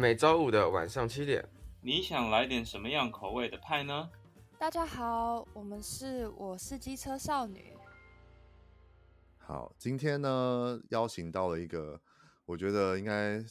[0.00, 1.44] 每周五的晚上七点，
[1.80, 4.08] 你想来点什么样口味的派呢？
[4.56, 7.76] 大家好，我们是我是机车少女。
[9.38, 12.00] 好，今天呢，邀请到了一个，
[12.46, 13.44] 我觉得应该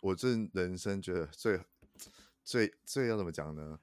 [0.00, 1.60] 我这人生觉得最
[2.42, 3.78] 最最要怎么讲呢？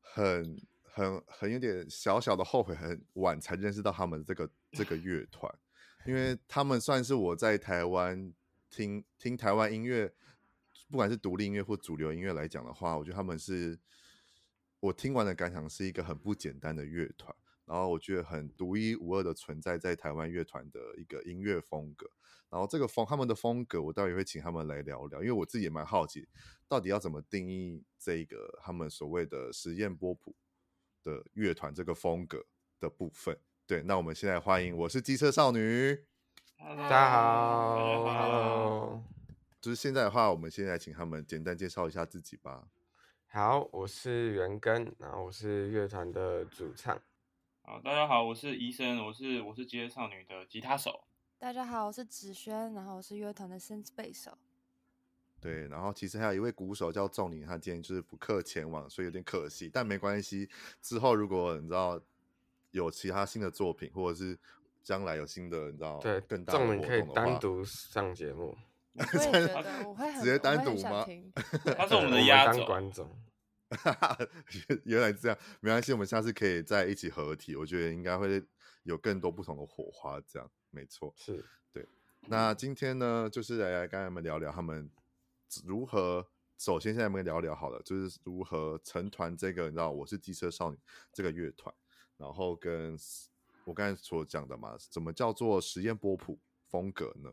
[0.00, 5.54] 很很很有点小小的后悔，很晚才认识到他们这个 这个乐团，
[6.06, 8.32] 因为他们算是我在台湾
[8.70, 10.10] 听听台湾音乐，
[10.90, 13.78] 不管是独立音乐或主流音乐来讲的话，我觉得他们是。
[14.80, 17.34] 我听完的感想是一个很不简单的乐团，
[17.64, 22.08] 然后我觉得很独一无二的存在在台湾乐团的一个音乐风格，
[22.48, 26.28] 然后这个风他们的风格，我待会会请他们来聊聊，因为我自己也蛮好奇，
[26.68, 30.36] 到底要怎么定义这个他们所谓的实验波普
[31.02, 32.46] 的乐团这个风格
[32.78, 33.36] 的部分。
[33.66, 36.04] 对，那我们现在欢迎，我是机车少女，
[36.56, 39.04] 大家好，Hello，
[39.60, 42.68] 就是现在的话，我们现在请他们简单介绍一下自己吧。
[43.26, 47.00] 好，我是元根，然后我是乐团的主唱。
[47.62, 51.04] 好，大家好，我是医生，我是我是机车少女的吉他手。
[51.38, 54.38] 大家好，我是子轩，然后我是乐团的声贝手。
[55.40, 60.48] 对，然后其实还有一位鼓手叫仲林，他今天就是不克前往，所以有点可惜，但没关系。
[60.80, 62.00] 之后如果你知道
[62.70, 64.38] 有其他新的作品，或者是
[64.84, 68.56] 将来有新的，你知道对更大的活动的话，可以单独上节目。
[68.98, 71.06] 我会觉得我会很直接单独吗？
[71.76, 73.08] 他是我们的压轴观 众。
[74.84, 77.54] 原来这样，没关系，我们下次可以再一起合体。
[77.54, 78.42] 我觉得应该会
[78.84, 80.20] 有更多不同的火花。
[80.26, 81.86] 这样没错，是对。
[82.28, 84.90] 那今天呢，就是来跟他们聊聊他们
[85.64, 86.26] 如何。
[86.58, 90.78] 首先，现在我们聊聊好了，就是如何成团这个，你知道，我是机车少女
[91.12, 91.72] 这个乐团，
[92.16, 92.98] 然后跟
[93.64, 96.36] 我刚才所讲的嘛，怎么叫做实验波普
[96.68, 97.30] 风格呢？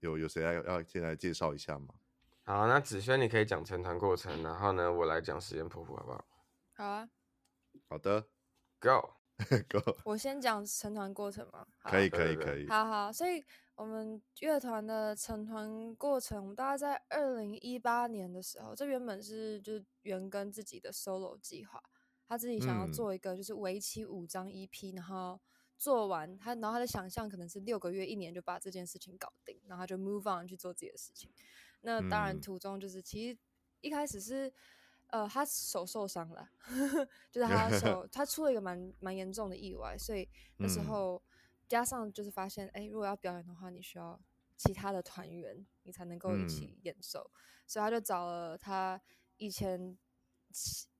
[0.00, 1.94] 有有谁要要先来介绍一下吗？
[2.44, 6.24] 好，那子轩你可以讲成团过程，然后呢，我来讲实验婆婆，好不好？
[6.74, 7.10] 好啊。
[7.88, 8.22] 好的
[8.80, 9.10] ，Go
[9.68, 9.98] Go。
[10.04, 11.66] 我先讲成团过程嘛？
[11.82, 12.66] 可以，可以，可以。
[12.68, 13.44] 好好，所以
[13.74, 21.82] 我们乐团的成团过程，我大概在二零一八年的时候，这原本是就是元根自己的 solo 计划，
[22.26, 25.40] 他自己想要做一个就是为期五张 EP，、嗯、然后。
[25.78, 31.30] 做完他，然后他的想象可能是六个月、一年就把这件事情搞定，然后他就 move on 去做自己的事情。
[31.82, 33.38] 那当然途中就是，其实
[33.80, 34.52] 一开始是，
[35.06, 36.50] 呃，他手受伤了，
[37.30, 41.22] 就是他手 他出了一个蛮蛮严重的意外，所以那时候
[41.68, 44.20] 加上就是发现，哎，如果要表演的话，你需要
[44.56, 47.30] 其他的团员，你才能够一起演奏，
[47.68, 49.00] 所以他就找了他
[49.36, 49.96] 以前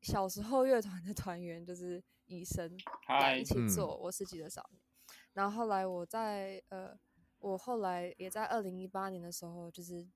[0.00, 2.02] 小时候乐团的团员，就是。
[2.28, 2.78] 医生
[3.08, 4.78] 来一起做，我是机车少女。
[4.78, 6.96] 嗯、然后后来我在呃，
[7.38, 10.06] 我后来也在二零一八年的时候，就是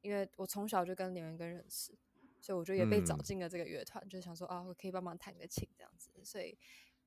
[0.00, 1.92] 因为我从小就跟连元根认识，
[2.40, 6.10] 所以我就也被找进了这个乐团，嗯、就想说啊，我可以帮忙弹个琴这样子。
[6.22, 6.56] 所以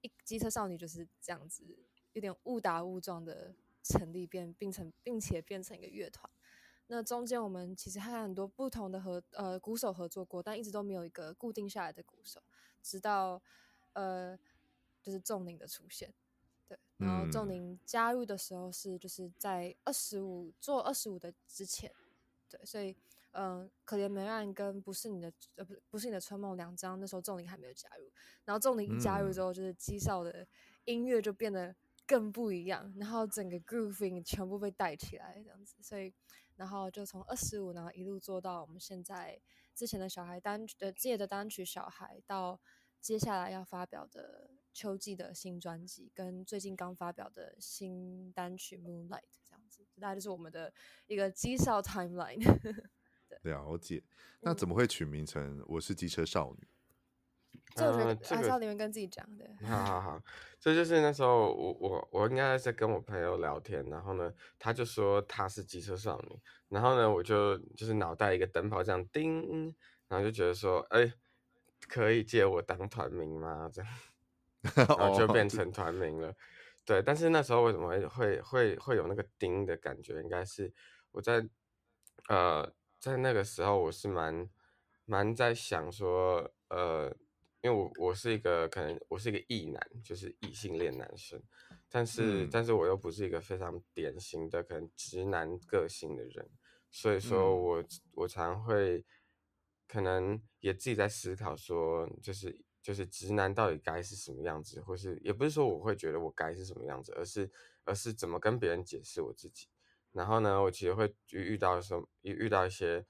[0.02, 1.64] 一机车少女就是这样子，
[2.12, 6.30] 有点误打误撞的成立变，并成并且变成一个乐团。
[6.88, 12.44] 那中间我们其实还有很多不同的合呃鼓手合作过，但一直都没有一个固定下来的鼓手，
[12.84, 13.42] 直到。
[13.94, 14.38] 呃，
[15.02, 16.14] 就是仲宁的出现，
[16.68, 21.92] 对，然后仲宁加入的时候是就是在二十五做二十五的之前，
[22.50, 22.96] 对，所以
[23.32, 28.12] 嗯、呃，可怜梅兰跟不是你的呃不不是你的春梦两张，那时候仲宁还没有加入，
[28.44, 30.46] 然后仲宁一加入之后，就是基少的
[30.84, 31.74] 音乐就变得
[32.06, 36.14] 更不一样，然后整个 grooving 全部被带起来这样子，所以
[36.58, 39.40] 然后就从二十五然后一路做到我们现在
[39.74, 42.60] 之前的小孩单曲的借的单曲小孩到。
[43.02, 49.08] 接下来要发表的秋季的新专辑，跟最近刚发表的新单曲《Moonlight》
[49.48, 50.74] 这样子，大概就是我们的
[51.08, 52.40] 一个机少 timeline。
[53.28, 54.04] 对，了解。
[54.42, 56.68] 那怎么会取名成“我是机车少女”？
[57.76, 59.46] 这我觉得还是要你们跟自己讲的。
[59.68, 60.24] 好好好，
[60.60, 69.76] 这就是那时候我我我应该在跟我朋友聊天，然后呢，他就说他是机车少女，然后呢，我就就是脑袋一个灯泡这样叮，
[70.08, 71.14] 然后就觉得说，哎、欸。
[71.88, 73.68] 可以借我当团名吗？
[73.74, 73.92] 这样，
[74.76, 76.36] 然后就变成团名了。
[76.86, 80.22] 对，但是那时候为什么会会会会有那个丁的感觉？
[80.22, 80.74] 应该是
[81.12, 81.48] 我在
[82.28, 84.50] 呃在那个时候我是蛮
[85.06, 87.16] 蛮在想说，呃，
[87.62, 91.42] 因为我我是一个可能我是一个异男，就是异性恋男生，
[91.90, 96.50] 但是、嗯、但是我又不是一个非常典型的可能直男个性的人，
[96.90, 99.06] 所以说我、嗯、我常会。
[99.92, 102.56] 可能也自己在思考，说就是
[102.90, 107.48] 就是直男到底该是什么样子，或是也不是说我会觉得我该是什么样子，而是
[107.84, 109.68] 而是怎么跟别人解释我自己。
[110.12, 113.06] 然后呢，我其实会遇到的时候，遇遇到一些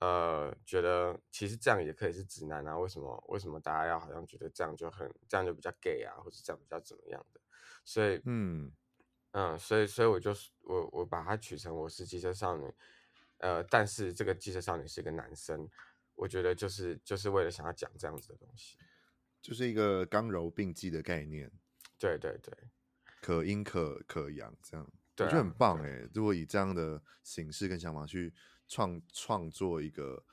[0.00, 2.76] 呃，觉得其实这样也可以是直男啊？
[2.76, 7.40] 为什么为什么大家要好像觉得这样就很这样就比较 gay 啊，或者这样比较怎么样的？
[7.84, 8.72] 所以嗯
[9.30, 12.68] 嗯，所以所以我就我我把它取成我是机车少女，
[13.36, 15.70] 呃，但是这个机车少女是一个男生，
[16.16, 18.76] 我觉得就是就是为了想要讲这样子的东西，
[19.40, 21.50] 就是一个刚柔并济的概念。
[21.98, 22.52] 对对对，
[23.20, 26.08] 可阴可可阳这样，对啊，我觉得很棒哎。
[26.14, 28.32] 如果以这样的形式跟想法去。
[28.72, 30.24] 创创作一个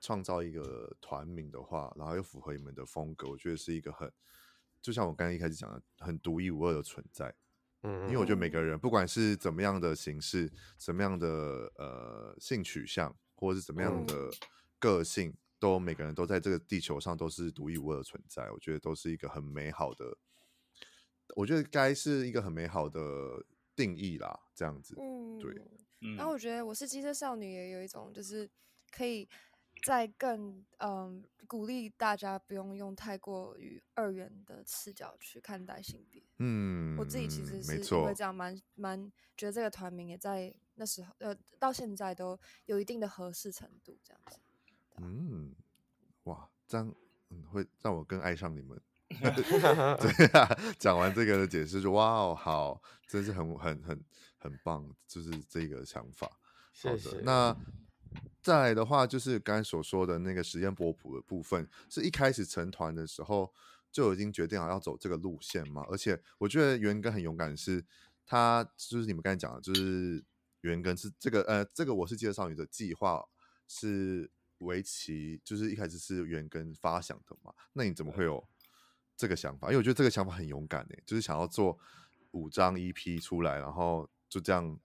[0.00, 4.08] 创造一个团名的话，然后又符合你们的风格，我觉得是一个很，
[4.80, 7.34] 就像我刚才一开始讲的，很独一无二的存在。
[7.82, 10.48] 嗯，因为我觉得每个人不管是怎么样的形式，
[10.78, 11.28] 怎么样的
[11.74, 14.30] 呃性取向，或者是怎么样的
[14.78, 18.50] 个性，嗯、都每个人都在这个地球上都是独一无二的存在。
[18.50, 20.18] 我觉得都是一个很美好的，
[21.36, 23.00] 我觉得该是一个很美好的
[23.76, 24.96] 定义啦，这样子。
[24.98, 25.54] 嗯，对。
[26.16, 28.50] 然后我觉得我是机车少女，也有一种就是
[28.90, 29.28] 可以
[29.84, 36.20] 再更嗯鼓励大家不用用太过于二元的视角去看待性别。
[36.40, 42.36] 嗯，我自己其实是因为这样蛮蛮觉得这个团名也在那时候呃到现在都
[42.66, 44.40] 有一定的合适程度这样子。
[44.98, 45.54] 嗯，
[46.24, 46.94] 哇，这样
[47.30, 48.80] 嗯会让我更爱上你们。
[49.08, 50.48] 对啊，
[50.78, 54.04] 讲完这个的解释就哇哦好，真是很很很。
[54.44, 56.26] 很棒，就是这个想法。
[56.82, 57.20] 好的，谢谢。
[57.20, 57.56] 那
[58.42, 63.54] 再来的话，就是刚才所说的那个实验波普的部分，是一开始成团的时候
[63.92, 65.86] 就已经决定好要走这个路线嘛？
[65.88, 67.84] 而且我觉得元根很勇敢，是
[68.26, 70.24] 他就是你们刚才讲的，就是
[70.62, 73.24] 元根是这个呃，这个我是机车少女的计划
[73.68, 74.28] 是
[74.62, 77.52] 为期，就是一开始是元根发想的嘛？
[77.72, 78.48] 那你怎么会有
[79.16, 79.68] 这个想法？
[79.68, 81.78] 因为我觉得这个想法很勇敢诶，就是想要做
[82.32, 84.08] 五张 EP 出来，然后。
[84.32, 84.80] 就这样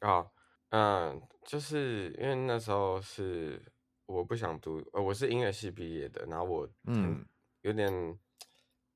[0.00, 0.26] 啊，
[0.68, 3.64] 嗯，就是因为那时候是
[4.04, 7.24] 我不想读，呃，我是音乐系毕业的，然后我嗯
[7.62, 7.90] 有点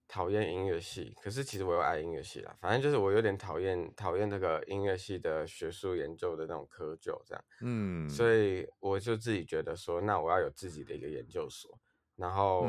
[0.09, 11.79] 讨厌音乐系，可是其实我又爱音乐系啦，反正就是我有点讨厌讨厌那个音乐系的学术研究的那种窠臼这样，嗯，所以我就自己觉得说，那我要有自己的一个研究所，
[12.17, 12.67] 然后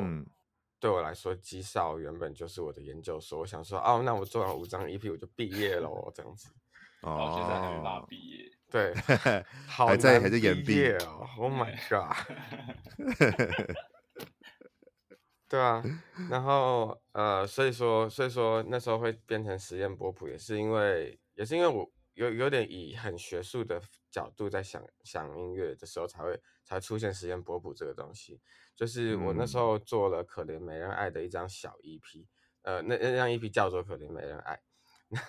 [0.80, 6.50] 对我来说，机少原本就是我的研究所，我想说，哦，那我做完五张 EP 我就毕业了，这样子。
[7.02, 8.94] 哦，现在还没办法毕业，对，
[9.66, 12.14] 还在还在延毕哦，Oh my god，
[15.50, 15.84] 对啊，
[16.30, 23.82] 然后呃，所以说所以说那时候会变成实验波普，也是因为也是因为我有有点以很学术的
[24.12, 28.40] 角度在想想音乐的时候，才会才出现实验波普这个东西。
[28.76, 32.26] 就是我那时候做了可怜没人爱的一张小 EP，
[32.62, 34.62] 呃，那那张 EP 叫做可怜没人爱，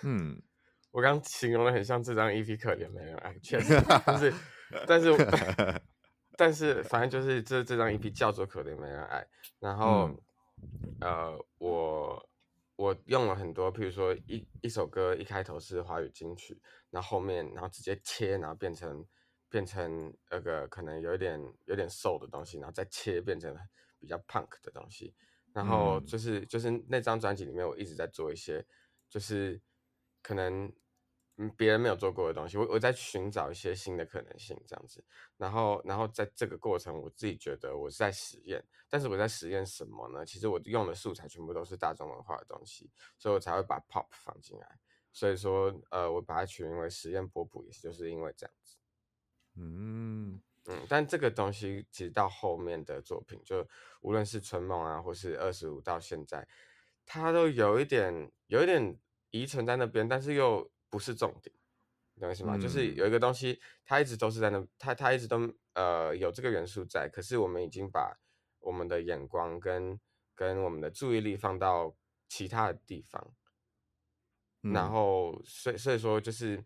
[0.03, 0.41] 嗯。
[0.91, 4.33] 我刚形容的很像这张 EP 可怜没人爱，确实， 但是，
[4.85, 5.09] 但是，
[6.41, 9.23] 但是，反正就是这这张 EP 叫做可怜没人爱。
[9.59, 10.17] 然后，嗯、
[11.01, 12.29] 呃，我
[12.77, 16.59] 我用了很多，譬如说一一首歌一开头是华语金曲，
[16.89, 19.05] 然后后面然后直接切，然后变成
[19.49, 23.55] 变成那个可能有一点有点 soul 的东西，然后再切变成
[23.99, 25.13] 比较 punk 的东西。
[25.53, 28.65] 然后就是、嗯、就是那张专辑里面，我一直在做一些
[29.11, 29.61] 就是
[30.23, 30.73] 可能。
[31.37, 35.03] 嗯，别人没有做过的东西，我我在寻找一些新的可能性，这样子，
[35.37, 40.25] 然后然后在这个过程，我自己觉得我是在实验，但是我在实验什么呢？
[40.25, 44.77] 其实我用的素材全部都是大众文化的东西，所以我才会把 pop 放进来。
[45.13, 48.75] 所以说，呃，我把它取名为实验波普，也就是因为这样子。
[49.55, 53.65] 嗯嗯，但这个东西其实到后面的作品，就
[54.01, 56.47] 无论是春梦啊，或是二十五到现在，
[57.05, 58.99] 它都有一点有一点
[59.31, 60.69] 遗存在那边，但是又。
[60.91, 61.55] 不是重点，
[62.19, 62.57] 懂我意思吗？
[62.57, 68.19] 嗯、就是有一个东西，它一直都是在那，它它一直都呃有这个元素在，可是我们已经把
[68.59, 69.97] 我们的眼光跟
[70.35, 71.95] 跟我们的注意力放到
[72.27, 73.33] 其他的地方，
[74.63, 76.61] 嗯、然后所以所以说就是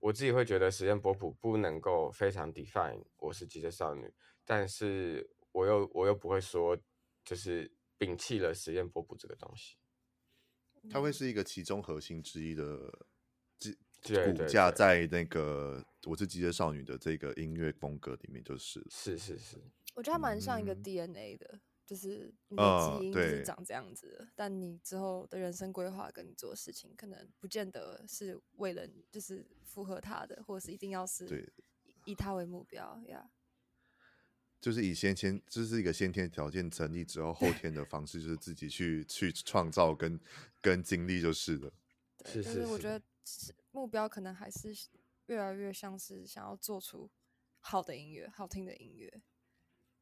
[0.00, 4.10] 我自己会觉得实验波普不能够非常 define 我是机车少女，
[4.46, 6.76] 但是我又我又不会说
[7.24, 9.76] 就是摒弃了实验波普这个东西，
[10.90, 13.06] 它会是一个其中核心之一的。
[14.14, 19.56] 骨架在那个我是机械少女的这个音乐风格里面，就是是是是，
[19.94, 31.48] 我觉得它蛮像一个 DNA 的，嗯、就是你的基因就是长这样子的，呃、但你之后的人生规划跟你做事情，可能不见得是为了就是符合他的，或者是一定要是对
[32.04, 33.28] 以他为目标呀。
[34.60, 40.18] 就是以先天，这、就是一个先天条件成立之后，后天的方式就是自己去去创造跟
[40.60, 41.72] 跟经历就是了。
[42.24, 43.02] 对，就是我觉得。
[43.70, 44.74] 目标可能还是
[45.26, 47.10] 越来越像是想要做出
[47.60, 49.22] 好的音乐、好听的音乐。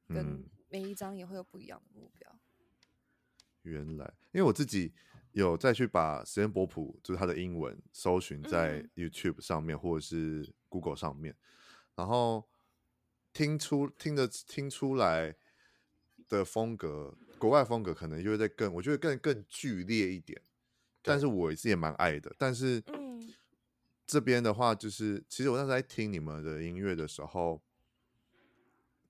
[0.06, 2.30] 跟每一张也会有不一样的目标。
[2.30, 4.92] 嗯、原来，因为我自己
[5.32, 11.34] 有再去把实验波普，就是它的英文搜寻在 YouTube 上面、嗯、或者是 Google 上面，
[11.94, 12.46] 然后
[13.32, 15.34] 听出听得听出来
[16.28, 20.42] 的风格，国外风格可能就会在更，我觉得更更剧烈一点。
[21.00, 22.82] 但是我也是也蛮爱的，但是
[24.06, 27.62] 这边的话，就是其实我那时候在听你们的音乐的时候，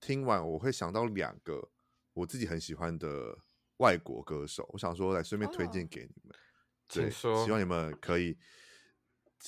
[0.00, 1.70] 听完我会想到两个
[2.12, 3.38] 我自己很喜欢的
[3.78, 6.34] 外国歌手，我想说来顺便推荐给你们，
[6.88, 7.64] 对，希望你。
[7.64, 8.36] 们可以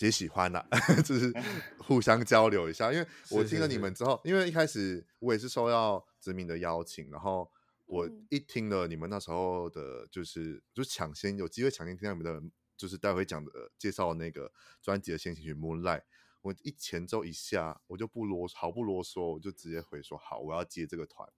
[0.01, 1.33] 也喜欢啦、啊， 就是
[1.79, 3.95] 互相交流一下，因为我听了你们。
[3.95, 7.51] 之后，因为一开始我也是受到子敏的邀请，然后。
[7.89, 14.53] 我一听了你们那时候的，就是就抢先有机会抢先听到你们的，就是待会讲的介绍那个
[14.83, 16.01] 专辑的先行曲《Moonlight》，
[16.43, 21.29] 我一前奏一下，我就不啰毫不啰嗦，我就直接回说好，我要接这个团，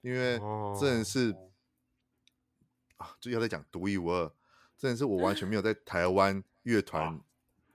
[0.00, 0.38] 因为
[0.80, 1.50] 真的是、哦、
[2.96, 4.32] 啊，就要在讲独一无二，
[4.76, 7.20] 真的是我完全没有在 台湾乐团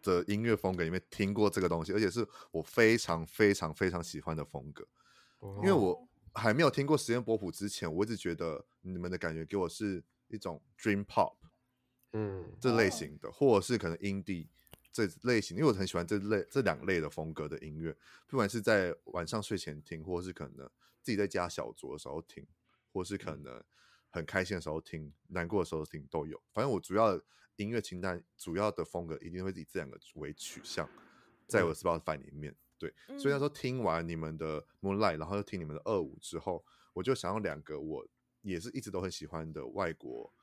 [0.01, 4.87] 的音乐风格里面听过这个东西，而且是我非常非常非常喜欢的风格，
[5.57, 6.07] 因为我。
[6.33, 11.35] 还没有听过实验波普之前，我一直觉得你们的感觉给我是一种 dream pop，
[12.13, 14.47] 嗯，这类型的，或者是可能 indie
[14.91, 17.95] 这类型，因为我很喜欢这类这两类的风格的音乐，
[18.27, 20.69] 不管是在晚上睡前听，或者是可能
[21.01, 22.45] 自己在家小酌的时候听，
[22.91, 23.63] 或是可能
[24.09, 26.41] 很开心的时候听，难过的时候听都有。
[26.51, 27.19] 反正我主要
[27.55, 30.89] 音乐清单主要的风格一定会以这两个为取向，
[31.47, 32.55] 在我的 Spotify 里面。
[32.77, 38.05] 对，所以那时候听完你们的 Moonlight，然后又听你们的二五之后，我就想要两个我
[38.41, 40.33] 也是一直都很喜欢的外国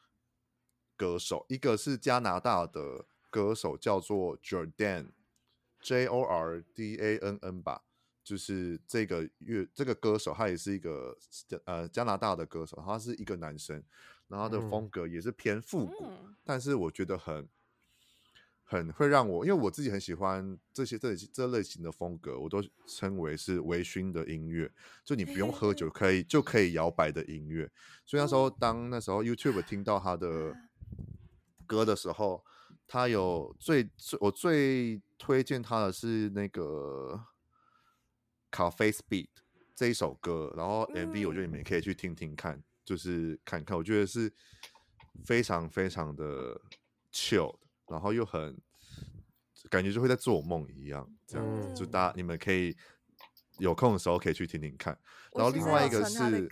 [0.99, 7.85] 歌手，一个是加拿大的歌手叫做 Jordan，J O R D A N N 吧，
[8.23, 11.17] 就是这个乐这个歌手，他也是一个
[11.65, 13.83] 呃加拿大的歌手，他是一个男生，
[14.27, 17.49] 然后他的风格也是偏复古，嗯、但是我觉得很。
[18.71, 24.71] 很会让我，因为我自己很喜欢这些这这类型的风格，我都称为是微醺的音乐，
[25.03, 27.71] 就你不用喝酒 可以就可以摇摆的音乐。
[28.05, 30.55] 所以那时候当那时候 YouTube 听到他的
[31.69, 32.45] 歌的时候，
[32.89, 37.27] 他有最最我最推荐他的是那个
[38.51, 39.29] Cafe Speed
[39.77, 44.33] 这一首歌，然后 MV 我觉得你们也可以去听听看，就是看看，我觉得是
[45.25, 46.61] 非常非常的
[47.13, 47.57] chill。
[47.91, 48.55] 然后又很
[49.71, 52.77] 感觉就会在做梦一样，这样、嗯、就大家你们可以
[53.57, 54.99] 有空的时候可以去听听看。
[55.33, 56.47] 然后另外一个是，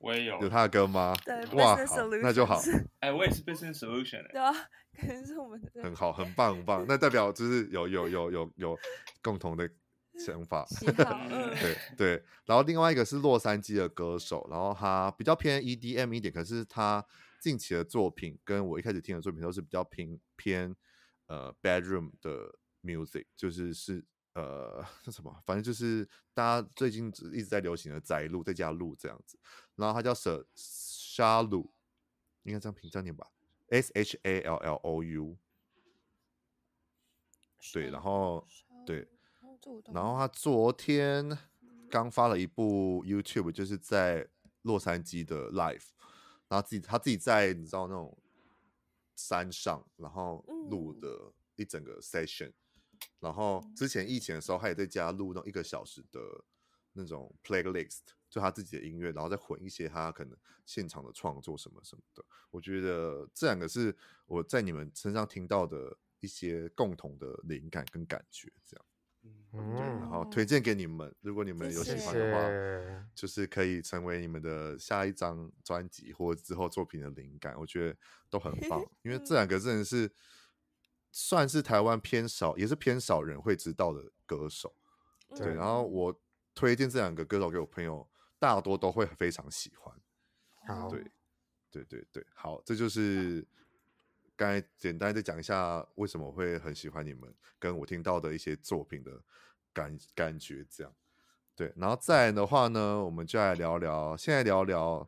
[0.00, 1.14] 我也有有他的歌吗？
[1.24, 2.60] 对哇，好，那就好。
[3.00, 4.28] 哎，我也是 Business Solution。
[4.32, 4.52] 对啊，
[4.98, 5.82] 可能是我们的。
[5.82, 6.84] 很好，很棒，很棒。
[6.88, 8.78] 那代表就是有有有有有
[9.22, 9.70] 共同的
[10.18, 10.66] 想法。
[10.84, 12.24] 对对。
[12.46, 17.04] 然后另外一个是洛杉矶的歌手，然后他比较偏 EDM 一点，可是他。
[17.42, 20.76] 近期的作品跟我一开始听的作品都是比较偏偏
[21.26, 24.04] 呃 bedroom 的 music，就是是
[24.34, 29.38] 呃是 什么，反正就是大家最近一直在流行的宅录在家录这样子。
[29.80, 31.70] 然后他叫 Sir Shalu，
[32.42, 33.26] 应该这样拼这样念吧
[33.70, 35.36] ，S H A L L O U。
[37.72, 38.46] 对，然后
[38.86, 39.08] 对，
[39.92, 41.36] 然后他昨天
[41.90, 44.28] 刚发了一部 YouTube，就是在
[44.62, 45.88] 洛杉矶的 live。
[46.48, 48.18] 然后自己他自己在你知道那种
[49.14, 52.54] 山上，然后录的一整个 session，、嗯、
[53.20, 56.20] 然后之前疫情的时候，他也在家录那种一个小时的
[56.94, 60.34] 那种 playlist，就他自己的音乐，然后再混一些他可能
[60.64, 62.24] 现场的创作什么什么的。
[62.50, 63.94] 我觉得这两个是
[64.26, 68.86] 我在你们身上听到的一些共同的灵感跟感觉，这样。
[69.22, 77.98] 嗯，对，然后推荐给你们，如果你们有喜欢的话，谢谢就是可以成为你们的下一张专辑或之后作品的灵感，我觉得
[78.30, 78.82] 都很 棒。
[79.02, 80.10] 因为这两个真的是
[81.12, 84.74] 算是台湾偏少，也是偏少人会知道的歌手。
[85.36, 86.18] 对，然后我
[86.54, 88.08] 推荐这两个歌手给我朋友，
[88.40, 89.94] 大多都会非常喜欢。
[90.66, 91.04] 好，对，
[91.70, 93.46] 对对对，好，这就是。
[94.36, 99.22] 刚才简单的讲一下为什么我会很喜欢你们，跟我听到的一些作品的
[99.70, 100.90] 感感觉，这样
[101.54, 101.70] 对。
[101.76, 105.06] 然后再来的话呢，我们就来聊聊，现在聊聊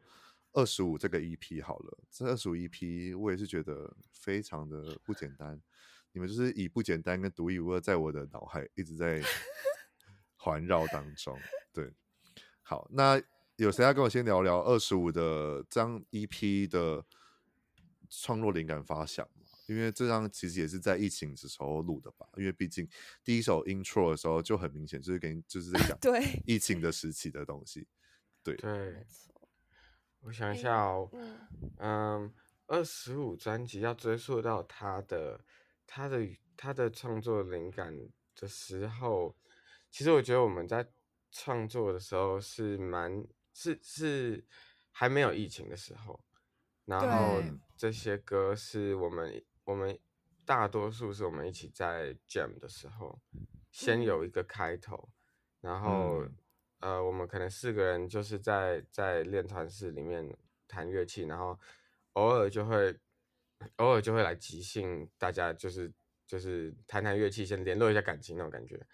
[0.52, 1.98] 二十五这个 EP 好了。
[2.10, 5.58] 这二十五 EP 我也是觉得非常的不简单，
[6.12, 9.22] 你们就是以不简单跟独一无二，在我的脑海一直在
[10.36, 11.40] 环绕当中。
[11.72, 11.90] 对，
[12.72, 13.20] 好，那
[13.56, 17.04] 有谁要跟我先聊聊二十五的这张 EP 的？
[18.14, 22.86] 创作灵感发想嘛，因为这张其实也是在疫情的时候录的吧，因为毕竟
[23.24, 27.88] 第一首 intro 的时候就很明显，就是跟就是在讲 对疫情的时期的东西，
[28.42, 29.48] 对对没错。
[30.20, 31.38] 我想一下哦，嗯
[31.78, 32.34] 嗯，
[32.66, 35.40] 二十五专辑要追溯到他的
[35.86, 37.98] 他的他的创作灵感
[38.36, 39.34] 的时候，
[39.90, 40.86] 其实我觉得我们在
[41.32, 44.44] 创作的时候是蛮是是
[44.92, 46.20] 还没有疫情的时候，
[46.84, 47.42] 然后
[47.76, 49.98] 这些歌是我们我们
[50.44, 53.20] 大多数是我们一起在 jam 的时候，
[53.72, 55.08] 先有一个开头，
[55.60, 56.22] 然后。
[56.22, 56.36] 嗯。
[56.82, 60.36] 呃，我们可能四个人就是在在练团室里面
[60.66, 61.56] 弹乐器，然后
[62.14, 62.98] 偶尔就会
[63.76, 65.92] 偶尔就会来即兴，大家就是
[66.26, 68.84] 就是弹弹乐器，先联络一下感情那种感觉，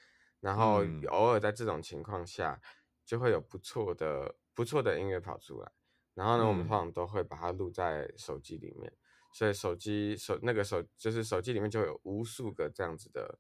[0.41, 2.61] 然后偶尔在这种情况下
[3.05, 5.71] 就会有不错的不错的音乐跑出来，
[6.15, 8.93] 然后呢，我们通常都会把它录在手机里面，
[9.33, 13.39] 所以手机手那个手就是手机里面就有无数个这样子的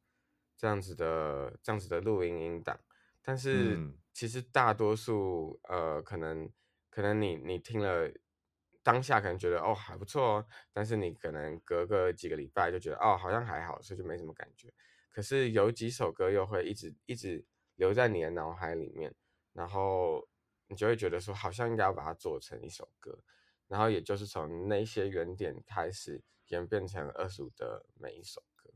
[0.57, 2.79] 这样子的这样子的录音音档。
[3.23, 6.51] 但是其实大多数呃，可能
[6.91, 8.11] 可能你你听了
[8.83, 14.73] 当下可能觉得哦还不错哦，但是你可能隔个几个礼拜就觉得哦好像还好，所以就没什么感觉。
[15.19, 17.45] 可是有几首歌又会一直一直
[17.75, 19.13] 留在你的脑海里面，
[19.53, 20.25] 然后
[20.69, 23.19] 你就会觉得说好像应该要把它做成一首歌，
[23.67, 28.71] 然后也就是从那些原点开始演变成二十五的每一首歌。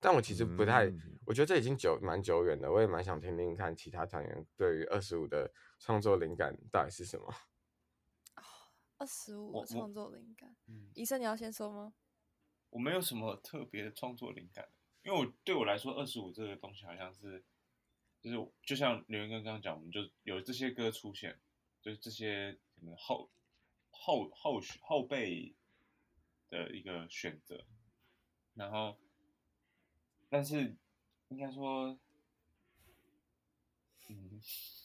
[0.00, 7.30] 但我其实不太，嗯、我觉得这已经久蛮久远的，我也蛮想听听看其他团员对于二十五的创作灵感到底是什么。
[8.96, 11.92] 二十五的创作灵感，嗯，医生你要先说吗？
[12.70, 14.66] 我没有什么特别的创作灵感，
[15.04, 17.44] 因为我对我来说，二十五这个东西好像是，
[18.20, 21.38] 就是就像刘元根刚刚讲，我们就有这些歌出现，
[21.80, 23.30] 就是这些可能后
[23.90, 25.54] 后后后辈
[26.50, 27.64] 的一个选择，
[28.54, 28.98] 然后。
[30.30, 30.74] 但是，
[31.28, 31.96] 应该说，
[34.08, 34.40] 嗯，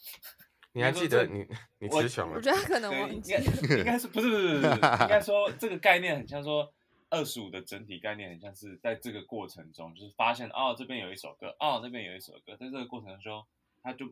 [0.70, 1.44] 你还记得你
[1.80, 2.36] 你词穷了？
[2.36, 3.32] 我觉得他可能忘记。
[3.76, 4.72] 应该是不是不是不是，
[5.02, 6.72] 应该说这个概念很像说
[7.10, 13.44] 二十五的整体概念，很像是在这个过程中，就是发现哦这边有一首歌，哦那边有一首歌，在这个过程中，
[13.82, 14.10] 他就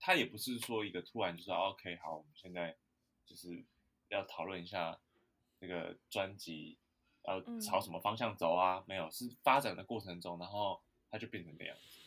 [0.00, 2.74] 他也不是说一个突然就说 OK 好，我们现在
[3.26, 3.62] 就是
[4.08, 4.98] 要讨论一下
[5.60, 6.78] 这个专辑。
[7.28, 8.78] 要朝什么方向走啊？
[8.78, 10.80] 嗯、没有，是发展的过程中，然后
[11.10, 11.98] 它就变成这样子。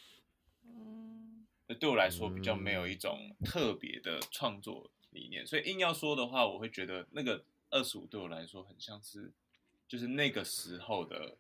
[0.64, 9.34] 嗯，那对我来说比较没有一种特别的创作理念，所以硬要说的话，我会觉得那个二十五对我来说很像是，
[9.90, 11.38] 就是那个时候的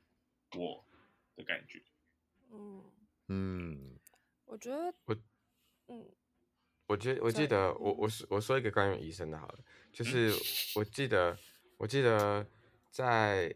[0.58, 0.84] 我
[1.38, 1.82] 的感觉。
[2.52, 2.84] 嗯
[3.30, 3.98] 嗯，
[4.44, 5.16] 我觉得我
[5.88, 6.06] 嗯，
[6.88, 9.60] 我记我记得我我说我说一个关于医生的好了，
[9.94, 10.34] 就是
[10.76, 11.38] 我记得
[11.78, 12.46] 我记得
[12.90, 13.56] 在。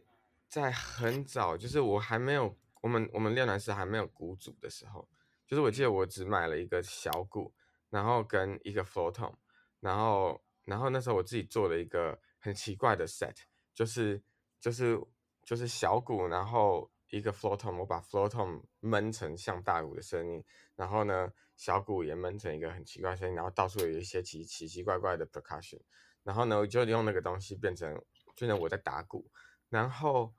[0.54, 5.10] 在很早，就是我还没有我们我们练团是还没有鼓组的时候，
[5.48, 7.52] 就是我记得我只买了一个小鼓，
[7.90, 9.34] 然后跟一个 floor tom，
[9.80, 13.36] 然后然后那时候我自己做了一个很奇怪的 set，
[13.74, 14.22] 就是
[14.64, 14.98] 就是
[15.44, 20.42] 就是小鼓，然后一个 floor tom，我把 floor tom 闷成像大鼓的声音，
[20.78, 25.82] 然后呢小鼓也闷成一个很奇怪的声音，然后到处有一些奇奇奇怪怪的 percussion，
[26.24, 28.02] 然后呢我就用那个东西变成
[28.38, 29.30] 变成我在打鼓，
[29.68, 30.34] 然后。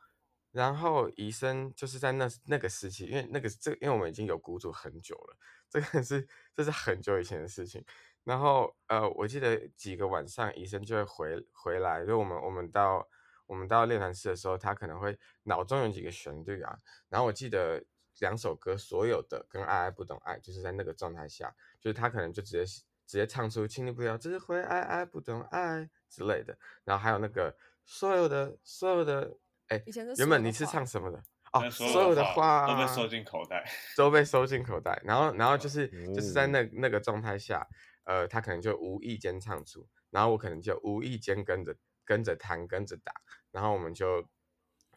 [0.54, 5.36] 然后医生就是在那那个时期，因为那个这因为我们已经有鼓组很久了，
[5.68, 7.84] 这个是这是很久以前的事情。
[8.22, 13.04] 然后呃，我记得几个晚上医生就会回回来，就我们我们到
[13.46, 16.78] 我们到练团室的时候，他可能会脑中有几个旋律啊。
[17.08, 17.84] 然后我记得
[18.20, 26.56] 两首歌所有的跟爱爱不懂爱，就是在那个状态下，就是他可能就直接直接唱出，请你不要只会爱爱不懂爱之类的。
[26.84, 29.36] 然后还有那个所有的所有的。
[29.68, 29.82] 哎，
[30.18, 31.18] 原本你是唱什么的？
[31.52, 33.64] 哦，所有的话都被收进口袋，
[33.96, 35.00] 都被收进口袋。
[35.02, 37.66] 然后，然后就是就是在那那个状态下，
[38.04, 41.74] 呃，他可能就无意间唱出，然后我可能就无意间跟着
[42.04, 43.12] 跟着弹跟着打，
[43.50, 44.28] 然后我们就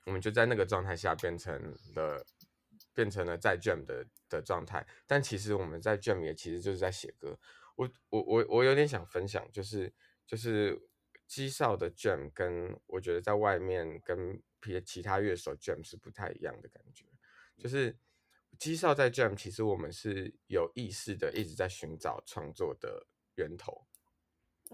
[0.05, 2.25] 我们就在那个状态下变成了
[2.93, 4.85] 变成了在 jam 的的状态。
[5.05, 7.39] 但其实我们在 jam 也其实就是在写歌。
[7.75, 9.93] 我我我我有点想分享，就是
[10.25, 10.89] 就是
[11.27, 17.05] 基少的 jam 跟我觉得在外面跟别其他乐手 jam 是不太一样的感觉，
[17.57, 17.95] 就是
[18.57, 23.85] 基少在 jam，其实我们是有意识的一直在寻找创作的源头，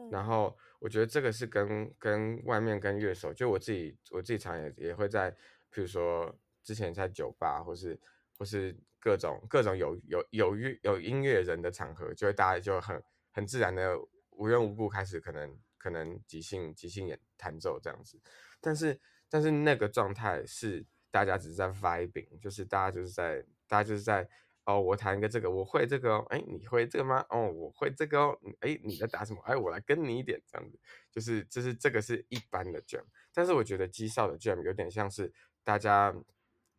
[0.09, 5.31] 然后我觉得这个是跟跟外面跟乐手，就我自己我自己常也也会在，
[5.69, 7.97] 比如说之前在酒吧或是
[8.37, 13.97] 或是各种各种有有有乐有音乐人的场合，就会大家就很很自然的
[14.31, 18.19] 无缘无故开始可能可能即兴即兴演弹奏这样子，
[18.59, 18.99] 但是。
[19.29, 24.29] 但是那个状态是大家只是在 vibing，就是大家就是在大家就是在
[24.65, 27.25] 哦，我弹一个这个，我会这个哦，哎，你会这个吗？
[27.29, 29.41] 哦，我会这个哦，哎，你在打什么？
[29.45, 30.79] 哎，我来跟你一点，这样子，
[31.11, 36.15] 就是就是这个是一般的 jam，但是我觉得机少的 jam 有点像是大家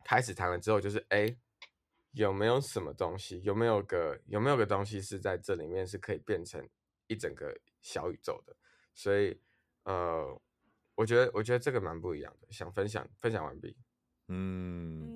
[0.03, 1.35] 开始弹了之后，就是哎，
[2.11, 3.41] 有没有什么东西？
[3.43, 6.67] 有没有个有没有个东西是在这里面是可以变成
[7.07, 8.55] 一整个小宇宙的？
[8.93, 9.39] 所以
[9.83, 10.41] 呃，
[10.95, 13.77] 我觉得我觉得这个蛮不一样的，想分享分享完毕。
[14.27, 15.14] 嗯，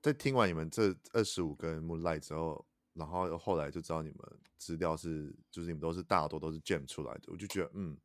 [0.00, 4.18] 在听完你们这二十五根 Moonlight 之后，然后后来就知道你们
[4.56, 7.96] 资料是，就是你们都是大多都是 Jam 出来的，我就觉得，嗯，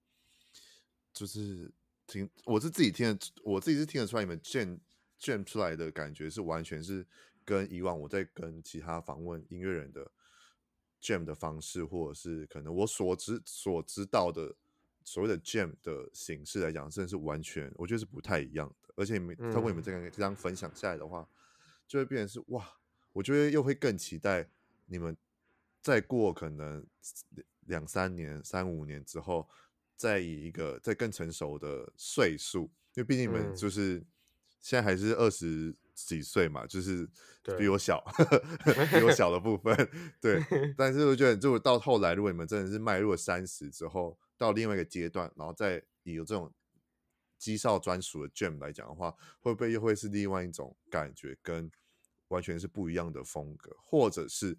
[1.13, 1.71] 就是
[2.07, 4.79] 听我是自己听的，我自己是听得出来你们 Jam
[5.19, 7.05] Jam 出来的感觉是完全是
[7.45, 10.11] 跟以往我在跟其他访问音乐人的
[11.01, 14.55] Jam 的方式，或者是可能我所知所知道的
[15.03, 18.93] 所谓的 Jam 的形式来讲，真的是完全我觉得是不太一样的。
[18.95, 21.27] 而且你们通过你们这个这张分享下来的话，嗯、
[21.87, 22.67] 就会变成是哇，
[23.11, 24.49] 我觉得又会更期待
[24.85, 25.15] 你们
[25.81, 26.85] 再过可能
[27.67, 29.47] 两三年、三五年之后，
[29.95, 32.63] 再以一个再更成熟的岁数，
[32.95, 34.03] 因为毕竟你们就是
[34.59, 37.07] 现在还是二十几岁嘛，就是
[37.57, 38.03] 比我小，
[38.91, 39.75] 比我小的部分，
[40.19, 40.41] 对。
[40.77, 46.51] 但是我觉得，如果到后来，如果你们真的是迈入了三十之后，到另外一个阶段，然后再以有这种。
[47.43, 51.69] 机少专属的 Jam 来讲的话，会不会又会是另外一种感觉，跟
[52.29, 54.57] 完全是不一样的风格，或者是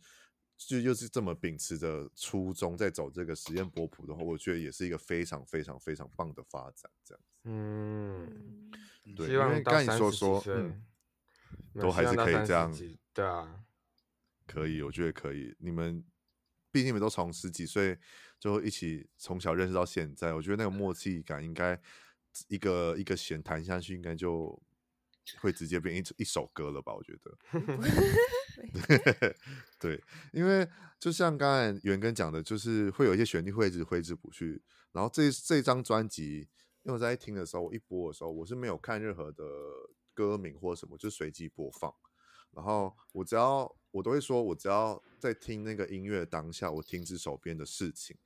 [0.59, 7.31] 就又是这么秉持着初衷在走这个实验波普的话，我觉得也是一个非常非常非常棒的发展，这样子。
[7.44, 8.70] 嗯，
[9.16, 10.85] 对，因为刚才你说说，嗯，
[11.81, 12.70] 都还是可以这样，
[13.14, 13.64] 对啊，
[14.47, 15.57] 可以，我觉得可以。
[15.59, 16.05] 你们
[16.70, 17.99] 毕竟你们都从十几岁
[18.38, 21.81] 就一起从小认识到现在，我觉得那个默契感应该。
[22.49, 24.61] 一个一个弦弹下去，应该就
[25.40, 26.94] 会直接变一一首歌了吧？
[26.94, 27.37] 我觉得，
[29.79, 30.68] 对，因为
[30.99, 34.62] 就像刚才元根讲的，就是会有一些旋律会一直挥之不去。
[34.92, 36.49] 然后这这张专辑，
[36.83, 39.44] 因为我在听的时候，我一播的时候，我是没有看任何的
[40.12, 41.92] 歌名或什么，就随机播放。
[42.53, 48.16] 然后我只要我都会说，我只要在听那个音乐当下，我停止手边的事情。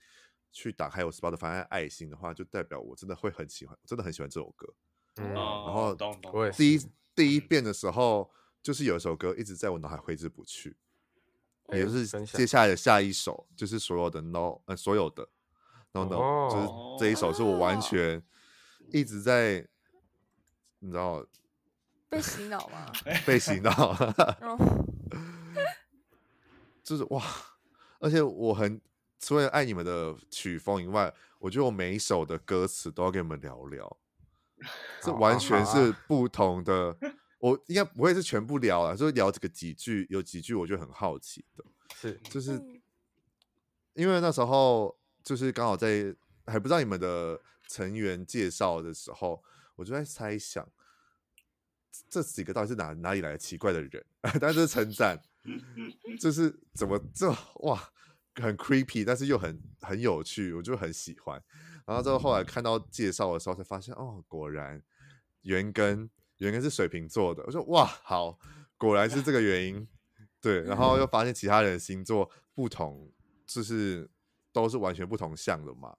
[0.50, 4.74] 去打开我 Spotify 按爱心的话，就代表我真的会很喜欢，真的很喜欢这首歌。
[5.16, 5.94] 嗯、然后
[6.56, 8.30] 第一第一遍的时候，
[8.62, 10.76] 就是有一首歌一直在我脑海挥之不去，
[11.72, 15.28] 也就是接下来的下一首，就是所有的 No，呃，所有的
[15.92, 18.22] No No，、哦、就是这一首是我完全
[18.90, 19.66] 一直在，
[20.78, 21.26] 你知道
[22.08, 22.90] 被洗脑吗？
[23.26, 23.94] 被洗脑，
[26.82, 27.22] 就是哇，
[28.00, 28.80] 而且我很。
[29.18, 33.96] 除了爱你们的曲风以外，我觉得我每一首的歌词都要跟你们聊聊，
[35.02, 36.96] 这完全是不同的。
[37.38, 42.60] 我应该不会是全部聊了，就是聊这个几句，有几句我就很好奇的，是就是
[43.94, 46.14] 因为那时候就是刚好在
[46.46, 49.40] 还不知道你们的成员介绍的时候，
[49.76, 50.68] 我就在猜想
[52.08, 54.04] 这几个到底是哪哪里来的奇怪的人，
[54.40, 55.22] 但是称赞，
[56.20, 57.92] 就是怎么这哇。
[58.40, 61.42] 很 creepy，但是又很很有趣，我就很喜欢。
[61.86, 64.82] 然后之后后来看到介绍的时候，才发现哦，果然
[65.42, 67.42] 元根元根是水瓶座的。
[67.46, 68.38] 我说哇，好，
[68.76, 69.88] 果然是这个原因。
[70.40, 73.12] 对，然后又发现其他人的星座不同，
[73.44, 74.08] 就是
[74.52, 75.96] 都是完全不同相的嘛。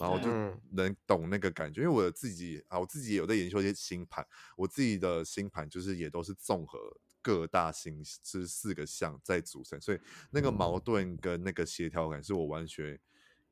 [0.00, 0.30] 然后我就
[0.70, 4.26] 能懂那个感觉，因为我自己啊，我自己也有在研究一些星盘，
[4.56, 6.78] 我自己的星盘就是也都是综合。
[7.22, 12.98] 各大星是四个象在组成，所以那个矛盾跟那个协调感是我完全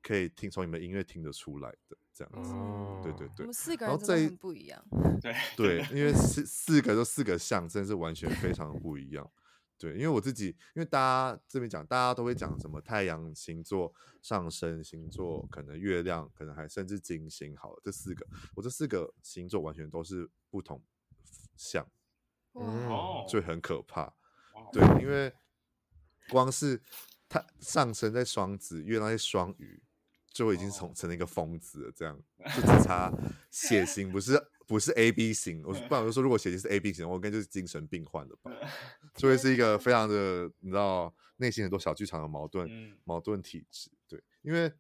[0.03, 2.51] 可以听从你们音乐听得出来的，这样子。
[2.53, 4.85] 嗯、对对对，我们四个人真的很不一样。
[5.23, 9.31] 对对，因为四四个都四个象，真的是完全非常不一样。
[9.79, 17.57] 对，因为我自己，因为大家这边讲，大家都会讲什么太阳星座、上升星座，可能月亮，可能还甚至金星。
[17.57, 20.83] 好了，这四个，我这四个星座完全都是不同
[21.57, 21.87] 象。
[22.55, 24.13] 嗯，就很可怕，
[24.73, 25.33] 对，因为
[26.29, 26.83] 光是
[27.29, 29.83] 它上升在双子，月亮在双鱼，
[30.33, 31.93] 就已经从成了一个疯子了。
[31.95, 32.21] 这样
[32.55, 33.13] 就只差
[33.51, 38.51] 血型不是不是 A B 型，我不然我就说，如果血型是 A B 型，我应该就是精神病患了吧？
[39.15, 42.69] 就会是一个非常的你知道内心很多小剧场的矛盾
[43.05, 43.91] 矛盾体质。
[44.09, 44.73] 对，因为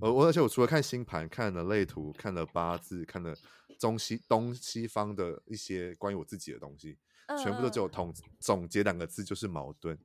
[0.00, 3.36] 呃我而且我除了看星盘，看了类图，看了八字，看了。
[3.78, 9.98] 中西东西方的一些关于我自己的东西，呃、全部都只有统总结两个字，就是矛盾。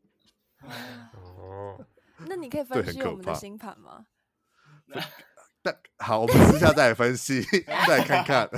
[0.62, 1.86] 哦，
[2.28, 4.06] 那你可以分析我们的星盘吗？
[5.64, 7.40] 但好，我们私下再来分析，
[7.88, 8.50] 再来看看。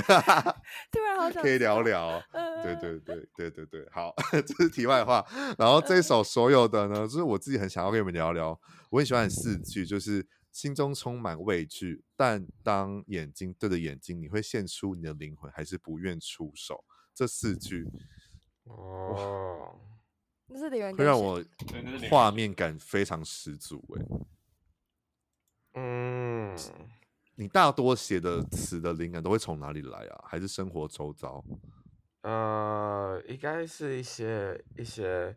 [0.90, 2.24] 突然好想可以聊聊。
[2.64, 5.26] 对对对对对对，好，这是题外话。
[5.58, 8.58] 然后这首所有的呢，就是我自己很想要跟你们聊聊。
[8.90, 16.86] 我很喜欢四句，就是心中充满畏惧，但当眼睛对着眼睛，你会献出你的灵魂，还是不愿出手？
[17.14, 17.86] 这四句，
[18.64, 19.78] 哦，
[20.48, 21.44] 那是李元，会让我
[22.10, 23.84] 画面感非常十足。
[23.98, 24.06] 哎，
[25.82, 26.56] 嗯。
[27.36, 30.24] 你大多写的词的灵感都会从哪里来啊？
[30.28, 31.44] 还是生活周遭？
[32.22, 35.36] 呃，应该是一些一些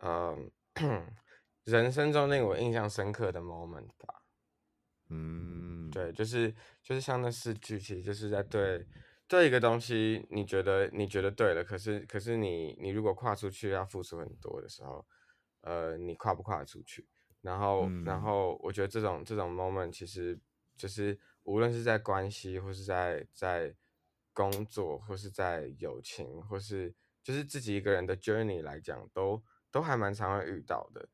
[0.00, 0.36] 呃
[1.64, 4.19] 人生中令我印象深刻的 moment 吧。
[5.10, 8.86] 嗯，对，就是就是像那四句，其实就是在对
[9.28, 15.06] 对一个东西，你觉得你觉得对了，可是可是你你如果跨出去要付出很多的时候，
[15.60, 17.06] 呃，你跨不跨得出去？
[17.42, 20.38] 然后、嗯、然后我觉得这种这种 moment 其实
[20.76, 21.18] 就是。
[21.44, 23.74] 无论是在关系，或是在在
[24.32, 31.08] 工作，或是在友情，或是就是自己一个人的 journey 来讲，都都还蛮常会遇到的。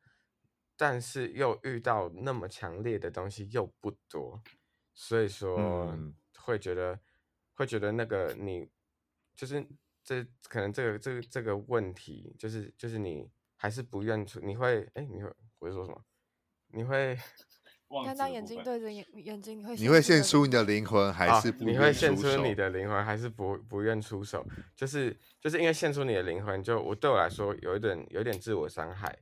[0.77, 4.43] 但是又遇到那么强烈的东西又不多，
[4.95, 5.97] 所以说
[6.39, 7.01] 会觉得、嗯、
[7.55, 8.69] 会觉得那个你
[9.35, 9.67] 就是
[10.05, 16.05] 这可能这个这个这个问题，就是就是你还是不愿出，你会哎、欸、你会我会说什么？
[16.69, 17.19] 你会。
[18.05, 21.63] 看到眼睛对着眼眼睛，你会你会献出你的灵魂，还是不？
[21.63, 24.45] 你会献出你的灵魂，还是不不愿出手？
[24.75, 29.17] 就是就是因为献出你的灵魂，就我对我来说有一点有一点自我伤害，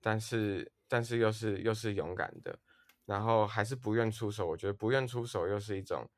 [0.00, 2.58] 但是但是又是又是勇敢的，
[3.04, 4.48] 然后还是不愿出手。
[4.48, 6.10] 我觉得不愿出手又是一种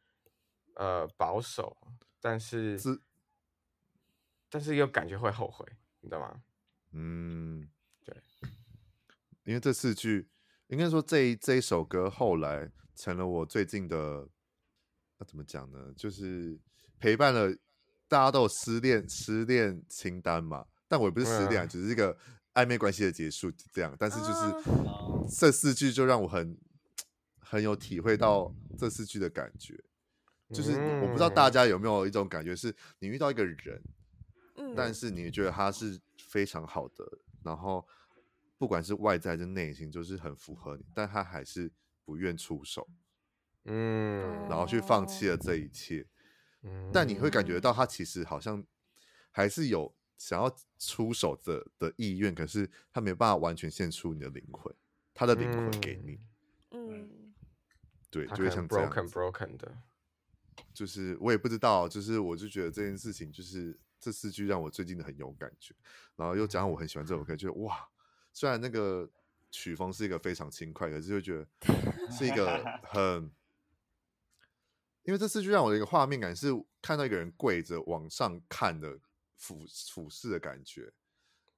[0.76, 1.76] 呃保守，
[2.18, 2.80] 但是
[4.48, 5.66] 但是又感觉会后悔，
[6.00, 6.42] 你知道吗？
[6.92, 7.68] 嗯，
[8.02, 8.16] 对，
[9.44, 10.30] 因为这四句。
[10.68, 14.26] 应该说这一这一首歌后来成了我最近的，
[15.18, 15.92] 那怎么讲呢？
[15.94, 16.58] 就是
[16.98, 17.54] 陪伴了
[18.08, 22.16] 大家都有失恋失恋清单嘛，但我也不是失恋，啊，只是一个
[22.54, 23.94] 暧昧关系的结束这样。
[23.98, 26.56] 但是就是这四句就让我很
[27.38, 29.74] 很有体会到这四句的感觉，
[30.52, 33.82] 就是我不知道大家有没有一种感觉，是你遇到一个人，
[34.76, 37.86] 但是你觉得他是非常好的，然后。
[38.58, 41.68] 不管是外在还是内心，就是很符合你，但他还是
[42.04, 42.88] 不愿出手，
[43.64, 46.06] 嗯，然后去放弃了这一切，
[46.62, 48.64] 嗯，但你会感觉到他其实好像
[49.32, 54.74] 还是有想要出手的的意愿，可是他没办法完全献出你的灵魂，
[55.12, 56.20] 他的灵魂给你，
[56.70, 57.34] 嗯，
[58.10, 59.76] 对，就会像 broken broken 的，
[60.72, 65.74] 就是我也不知道，就是我就觉得这件事情就是这四句让我最近的很有感觉，
[66.16, 67.88] 然后又加上我很喜欢这首歌，就哇。
[68.34, 69.06] 虽然那个
[69.50, 71.46] 曲风是一个非常轻快，可是就觉得
[72.10, 73.30] 是一个很，
[75.02, 76.48] 因为这四句让我的一个画面感是
[76.80, 78.98] 看到一个人跪着往上看的
[79.42, 80.92] 俯俯视的感觉。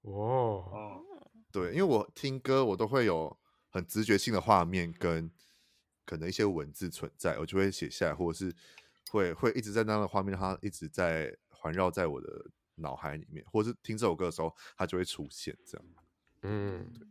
[0.01, 1.05] 哦，
[1.53, 5.31] 对，因为我听歌我都会有很直觉性的画面跟
[6.07, 8.55] 可能一些文字存在，我就会写下来，或者是
[9.11, 15.87] 会会一直在那样的画面，它一直在环绕在我的脑海里面，或者是听这首歌的时候，它就会出现这样。
[16.43, 17.07] 嗯，对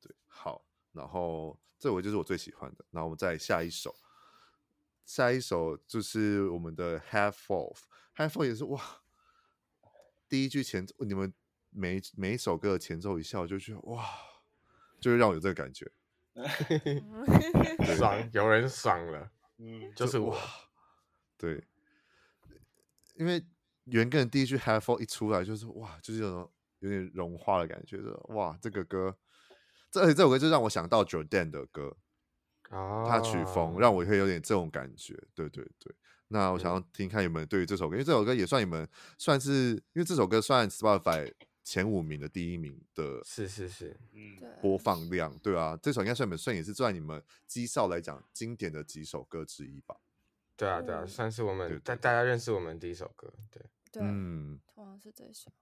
[0.00, 2.84] 对，好，然后这首就是我最喜欢的。
[2.90, 3.94] 然后我们再下一首，
[5.04, 9.01] 下一首就是我们的 Half Full，Half Full 也是哇，
[10.32, 11.30] 第一句前奏，你们
[11.68, 14.02] 每每一首歌的前奏一下，我就觉得哇，
[14.98, 15.92] 就是让我有这个感觉，
[17.98, 20.34] 爽，有人爽了， 嗯，就是哇，
[21.36, 21.62] 对，
[23.16, 23.44] 因为
[23.84, 26.50] 原根的第一句 h a v e Full 一出来，就是哇，就是有种。
[26.78, 27.96] 有点融化的感觉，
[28.30, 29.16] 哇，这个歌，
[29.88, 31.96] 这而且这首歌就让我想到 Jordan 的歌，
[32.70, 35.94] 啊，他曲风让我会有点这种感觉，对对对。
[36.32, 49.96] 那我想要听看你们对于这首歌，因为这首歌也算你们算是，因为这首歌算 Spotify 前五名的第一名的，是是是，嗯，播放量，对啊，这首应该算你们算也是算你们机少来讲经典的几首歌之一吧？
[50.56, 55.52] 对啊对啊，算是我们大大家认识我们第一首歌，对对，嗯，同样是这首。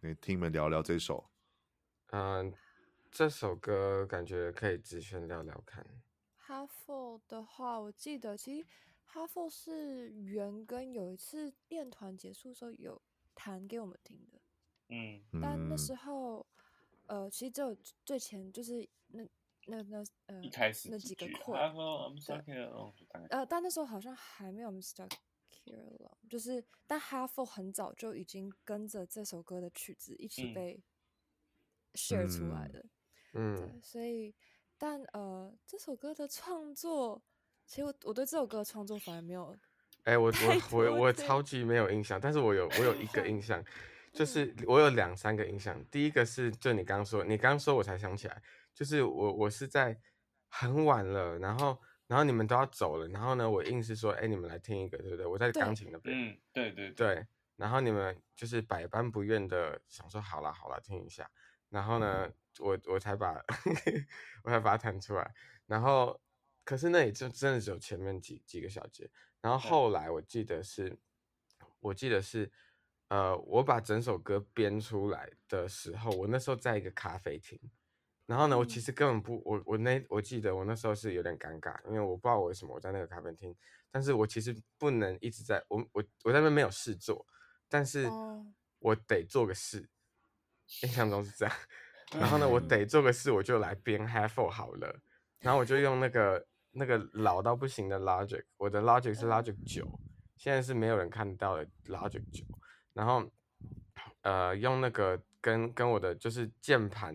[0.00, 1.28] 可以听你们聊聊这首。
[2.12, 2.52] 嗯，
[3.10, 5.84] 这首歌感觉可以直选聊聊看。
[6.46, 8.66] Half Full 的话，我记得其实
[9.12, 13.00] Half Full 是元根有一次练团结束的时候有
[13.34, 14.40] 弹给我们听的。
[14.88, 15.94] 嗯，但那时。
[15.94, 16.46] 候，
[17.06, 19.26] 呃，其实只有最前就是那
[19.66, 21.56] 那那呃一开始那几个 chord
[23.30, 25.10] 呃，但那时候好像还没有 Stuck。
[26.30, 30.82] 就是，但 Half Full 很早就已经跟着这首歌的曲子一起被
[31.94, 32.86] share 出来的，
[33.34, 34.34] 嗯，对，所以，
[34.78, 37.22] 但呃，这首歌的创作，
[37.68, 39.54] 其实我我对这首歌的创作反而没有，
[40.04, 40.32] 哎、欸，我
[40.72, 43.62] 我我我超级没有印象，但是我有我有一个印象，
[44.10, 49.94] 就是我有两三个印象，第一个是就你刚刚说，你刚刚说我才想起来，就是我我是在
[50.48, 55.26] 很晚了，然后然后你们都要走了，然后呢，我硬是说，哎，你们来听一个，对不对？
[55.26, 57.26] 我在钢琴那边，嗯，对对对，对，
[57.56, 61.30] 然后你们就是百般不愿的想说，好啦好啦，听一下，
[61.68, 63.34] 然后呢，我我才把
[64.42, 65.34] 我才把它弹出来，
[65.66, 66.18] 然后
[66.68, 69.08] 可是那也就真的只有前面几几个小节，
[69.40, 70.94] 然后后来我记得是，
[71.80, 72.52] 我记得是。
[73.08, 77.58] 呃，我把整首歌编出来的时候，我那时候在一个咖啡厅，
[78.26, 83.56] 然后呢，我其实根本不，我我那我记得我那时候是有点尴尬，因为我不知道为什么我在那个咖啡厅，
[83.90, 87.26] 但是我其实不能一直在，我我我在那边没有事做，
[87.66, 88.10] 但是
[88.78, 89.88] 我得做个事，
[90.82, 91.56] 印象中是这样，
[92.20, 95.00] 然后呢，我得做个事，我就来编 Half 好了，
[95.38, 96.46] 然后我就用那个
[96.78, 99.86] 那个老到不行的 Logic，我的 Logic 是 Logic 九，
[100.36, 102.44] 现在是没有人看到的 Logic 九。
[102.94, 103.30] 然后，
[104.22, 107.14] 呃，用那个跟跟我的就是键盘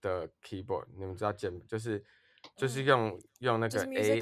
[0.00, 2.04] 的 keyboard，你们知道键就是
[2.56, 4.20] 就是用、嗯、用那个 A，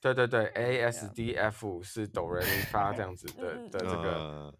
[0.00, 4.54] 对对对，A S D F 是哆来咪发这样子的的这个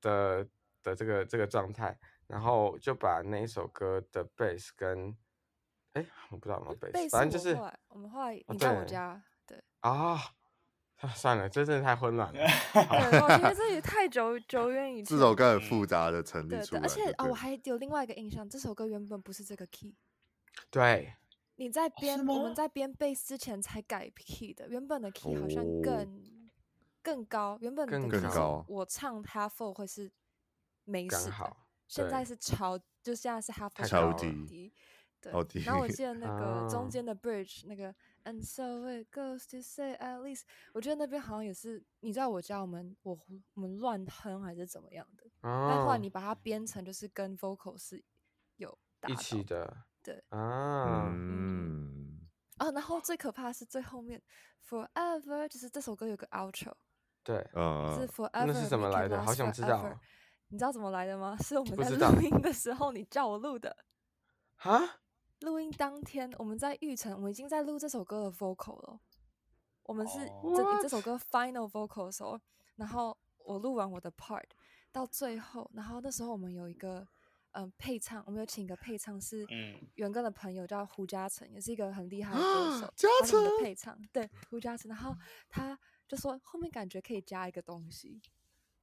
[0.00, 0.48] 的
[0.82, 5.16] 的这个这个状态，然后就把那一首歌的 bass 跟，
[5.94, 7.56] 哎，我不知道有没有反正就是
[7.88, 10.18] 我们后来你在我家，对啊。
[11.16, 12.34] 算了，这真的太混乱了。
[12.72, 15.04] 对，我觉得这也太久久远以前。
[15.04, 19.96] 这首歌很复杂的成立出来，而且哦，我还有另外一个印象，这首歌原本不是这个 key。
[20.70, 21.12] 对。
[21.56, 26.22] 你在编，我们在编 bass 之前才改 key 的，原本的 key 好像更
[27.02, 28.64] 更高，原本的 key 更高。
[28.68, 30.08] 我唱 half four 会是
[30.84, 31.56] 没事的，
[31.88, 34.72] 现在是超，就现在是 half four 超低。
[35.22, 35.62] 对。
[35.62, 37.94] 然后我记得那个中间的 bridge 那个。
[38.24, 43.18] And so it goes to say at least，我觉得那边好像也是，你知道我家我们我
[43.54, 45.24] 我们乱哼还是怎么样的？
[45.40, 45.66] 哦。
[45.68, 48.00] 但后来你把它编成就是跟 vocal 是
[48.58, 49.76] 有一起的。
[50.04, 50.22] 对。
[50.28, 51.08] 啊。
[51.12, 52.28] 嗯。
[52.58, 54.22] 啊，然后最可怕的是最后面
[54.68, 56.74] ，forever，就是这首歌有个 outro。
[57.24, 57.38] 对。
[57.38, 58.46] 是 forever。
[58.46, 59.20] 那是怎么来的？
[59.20, 59.98] 好想知道。
[60.46, 61.36] 你知道怎么来的吗？
[61.42, 63.76] 是我们在录音的时候你叫我录的。
[64.54, 65.00] 哈？
[65.42, 69.00] 录音当天，我们在玉成，我们已经在录这首歌的 vocal 了。
[69.84, 72.40] 我们是这、oh, 这首歌 final vocal 的时候，
[72.76, 74.44] 然后我录完我的 part，
[74.92, 77.06] 到最后，然后那时候我们有一个
[77.50, 79.44] 嗯、呃、配唱，我们有请一个配唱是
[79.94, 82.92] 元哥的朋友叫胡嘉诚，也是一个很厉害的歌手。
[82.94, 83.42] 嘉诚？
[83.42, 85.14] 的配唱，对胡嘉诚，然后
[85.48, 85.76] 他
[86.06, 88.22] 就说后面感觉可以加一个东西，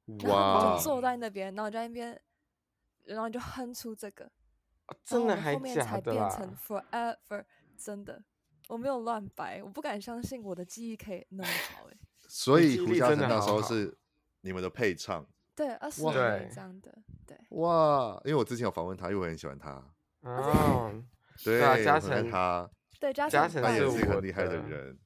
[0.05, 2.21] 然后我就坐在那边，然后在那边，
[3.05, 4.29] 然后就哼出这个。
[5.03, 7.43] 真的还后面才变成 forever，
[7.77, 8.23] 真的，
[8.67, 11.97] 我没有乱掰，我不敢相信我的记忆可以那么好哎。
[12.27, 13.97] 所以胡嘉诚那时候是
[14.41, 15.25] 你们的配唱，
[15.55, 16.11] 对，二十岁
[16.53, 17.37] 这样的，对。
[17.49, 19.83] 哇，因为我之前有访问他，因为我很喜欢他。
[20.21, 20.93] 哦，
[21.43, 24.99] 对啊，嘉诚他，对嘉诚他也是很厉害的人。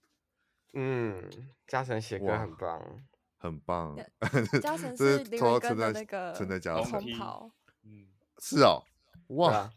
[0.74, 1.30] 嗯，
[1.67, 3.00] 嘉诚写歌很棒，
[3.38, 3.96] 很棒。
[4.62, 6.34] 嘉诚是林文根的那个
[6.84, 7.52] 红袍，
[7.84, 8.08] 嗯，
[8.39, 8.84] 是哦。
[9.36, 9.72] 哇，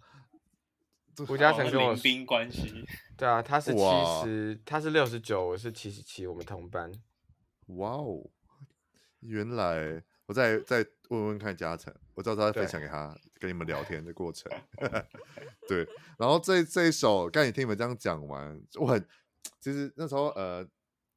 [1.29, 2.85] 吴嘉诚跟我兵关系，
[3.17, 3.81] 对啊，他是七
[4.23, 6.93] 十，他是六十九，我是七十七，我们同班。
[7.69, 8.31] 哇哦，
[9.21, 14.53] 原来我再再问问看嘉诚，我到时候再分享给他，跟你们聊天的过程。
[15.67, 15.89] 对，
[16.19, 19.09] 然后这这一首，刚才你听你们这样讲完，我很
[19.61, 20.63] 其实那时候呃，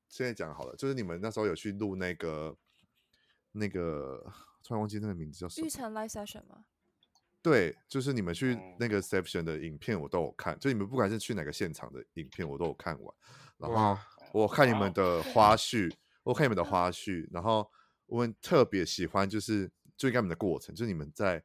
[0.08, 2.56] 现在讲好了，就是你们那时候有去录那个
[3.52, 4.24] 那个，
[4.64, 5.68] 突然忘记那个名字叫什么？
[5.68, 6.66] 玉成 Live Session 吗？
[7.42, 10.60] 对，就是你们去那个 section 的影片，我都有看。
[10.60, 13.16] 就你们不管是去哪个现场的影片，我都有看完。
[13.58, 13.98] 然后
[14.34, 15.90] 我看你们的花絮，
[16.24, 17.26] 我看你们的花絮。
[17.32, 17.66] 然后
[18.08, 21.42] 我们特别喜欢，就是追看你们的过程，就是你们在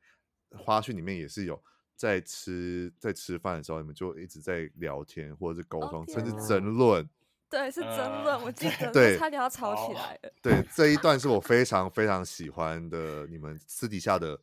[0.51, 1.63] 花絮里面也是有
[1.95, 7.09] 在吃，在吃饭的时候，你们就一直在聊天，或者是沟通，oh, 甚至争论。
[7.49, 8.43] 对，是争论。
[8.43, 10.33] 我 记得，对，差点要吵起来了。
[10.43, 14.41] 对，这一段是我非常非常喜欢的，你们私底下的。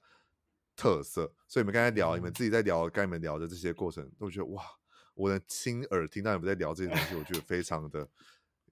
[0.81, 4.63] 特色，所以你们刚才聊，你们自己在聊，跟你们聊的这些过程，都觉得哇，
[5.13, 8.09] 我的亲耳听到你们在聊这些东西，我觉得非常的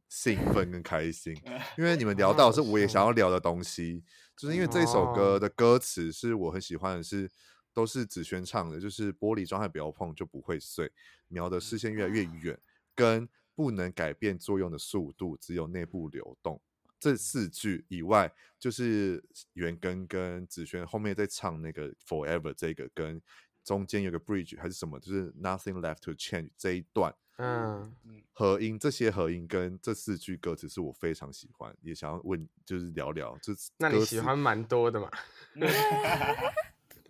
[0.08, 1.40] 兴奋跟开心，
[1.78, 4.04] 因为你们聊到是我也想要聊的东西，
[4.36, 7.32] 就是因为这首歌的歌词是我很喜欢的是，是
[7.76, 10.92] 都是子轩唱的，就是玻璃状态不要碰就不会碎，
[11.28, 12.24] 瞄的视线越来越。
[12.24, 12.60] 远，
[12.96, 16.60] 跟不能改变作用的速度，只有内部流动。
[17.00, 19.24] 这四句以外，就是
[19.54, 23.22] 元根跟子轩后面在唱那个 Forever 这个，跟
[23.64, 27.94] 中间有个 Bridge 还是什么，就是 Nothing left to change 这一段，嗯，
[28.34, 35.10] 和音这些和音跟这四句歌词是我非常喜欢，也想要问，就是聊聊，就是那你喜欢蛮多的嘛？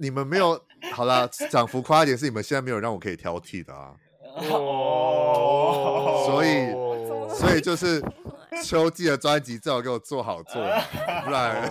[0.01, 3.95] 你们没有好啦，讲浮夸一点，是你们现在没有让我可以挑剔的啊。
[4.51, 6.71] 哦，所以
[7.37, 7.99] 所以就是
[8.65, 11.69] 秋季的专辑最好给我做好做，不然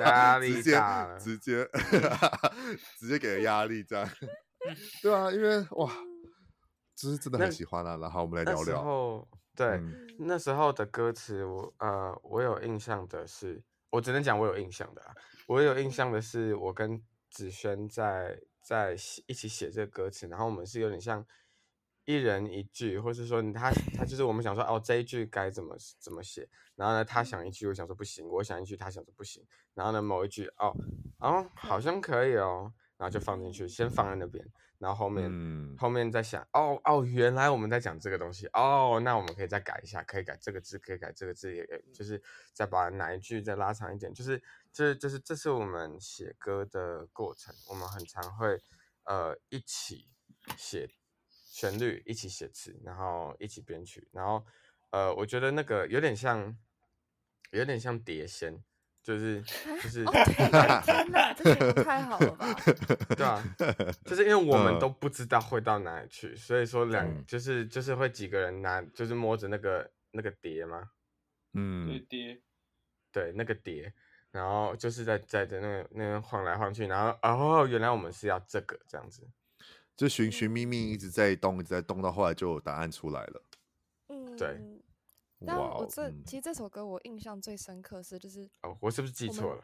[0.00, 2.10] 压力大了，直接直接
[2.98, 4.08] 直接给了压力这样。
[5.02, 5.90] 对啊，因为哇，
[6.94, 7.96] 就是真的很喜欢啊。
[7.96, 8.74] 然后我们来聊聊。
[8.74, 15.14] 然后对、嗯、那时候的歌词，我呃我有印象的是，我只能讲我有印象的啊。
[15.46, 18.94] 我有印象的是，我跟子轩在在
[19.26, 21.24] 一起写这个歌词，然后我们是有点像
[22.06, 29.44] 一人一句，或是说他他就是我们想说哦这一句该怎么怎么写，然后呢他想一句，我想说不行，我想一句，他想说不行，
[29.74, 30.74] 然后呢某一句哦
[31.18, 34.42] 哦好像可以哦，然后就放进去，先放在那边。
[34.78, 44.38] 然后后面，嗯、后面再想，哦哦，原来我们在讲这个东西，哦，那我们可以再改一下，可以改这个字，可以改这个字，也就是再把哪一句再拉长一点，就是，
[44.74, 48.60] 这、就是，就是，这是我们写歌的过程，我们很常会，
[49.04, 50.10] 呃，一起
[50.58, 50.86] 写
[51.56, 54.44] 旋律，一起写词，然后一起编曲，然后，
[54.90, 56.54] 呃，我觉得那个有点像，
[57.50, 58.62] 有点像碟仙。
[59.02, 60.50] 就是就是，哦、天
[61.12, 62.52] 哪，这个太好了吧？
[63.16, 63.40] 对啊，
[64.04, 70.90] 就是因为我们都不知道会到哪里去，所以说两就是就是会几个人拿，就是摸着那个那个碟嘛，
[71.52, 72.42] 嗯，碟，
[73.12, 73.94] 对那个碟，
[74.32, 79.22] 然后就是在在在那个那边晃来晃去，然后哦，原来我们是要这个这样子，
[79.96, 83.42] 就寻寻觅觅一直在动，一直在动，到后来就有答案出来了。
[84.08, 84.60] 嗯，对。
[85.44, 89.62] 但我这其实这首歌我印象最深刻是就是哦，我是不是记错了？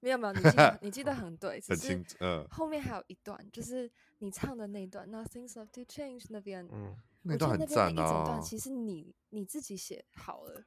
[0.00, 2.16] 没有没有， 你记得你记得很对，很清楚。
[2.20, 7.90] 嗯，后面还有一段就是你唱的那一段，Nothing's left to change 那边，嗯，那段很赞啊。
[7.90, 10.64] 一整段其实你你自己写好了，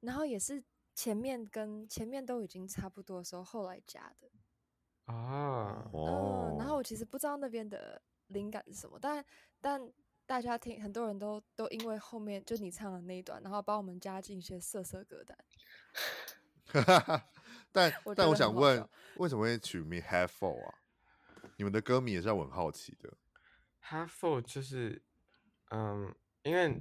[0.00, 0.62] 然后也是
[0.94, 4.30] 前面跟前面都已经差不多的时候，后来加的
[5.06, 5.88] 啊。
[5.92, 9.24] 哦，然后我其实不知道那边的灵感是什么，但
[9.60, 9.92] 但。
[10.28, 15.38] 大家听，很多人都都因为后面就你唱的那一段，然后帮我们加进一些色色歌单。
[17.70, 18.88] 但 我但我想问，
[19.18, 20.74] 为什么会取名 Have For 啊？
[21.56, 23.16] 你们的歌迷也是让我很好奇的。
[23.84, 25.00] Have For 就是，
[25.70, 26.76] 嗯，因为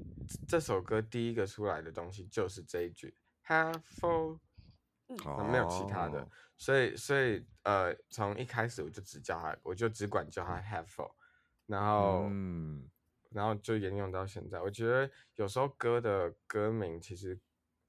[0.48, 3.16] 这首歌第一个出来的东西就是这一句
[3.46, 4.40] Have For，
[5.08, 6.28] 嗯，没有其他的，
[6.58, 11.12] 所以所以呃，从一开始我就只叫他，我就只管叫他 Have For，
[11.66, 12.90] 然后嗯。
[13.32, 14.62] 然后就沿用到现在。
[14.62, 17.38] 我觉得有时候歌的歌名，其实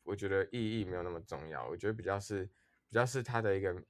[0.02, 1.64] 我觉得意义没有那么重要。
[1.68, 2.44] 我觉得比较是
[2.88, 3.82] 比较是它的一个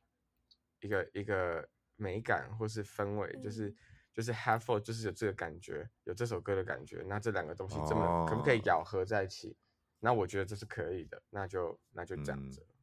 [0.81, 3.75] 一个一个美感或是氛围，就是
[4.13, 7.03] 就是 have for 就是有这个感觉，有这首歌的感觉。
[7.07, 9.57] 那这两个东西这么可不可以咬合在一起？
[9.99, 11.23] 那我觉得这是可以的。
[11.31, 12.61] 那就那就这样子。
[12.69, 12.76] 嗯，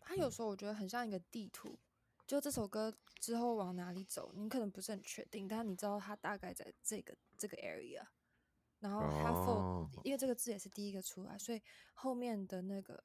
[0.00, 1.78] 它有时候我觉得很像一个地图，
[2.26, 7.16] 就这首歌之后往哪里走，你可能不是很确定，但你知道它大概在这个。
[7.40, 8.06] 这个 area，
[8.80, 9.88] 然后 oh.
[10.04, 11.62] 因为这个字也是第一个出来，所以
[11.94, 13.02] 后面的那个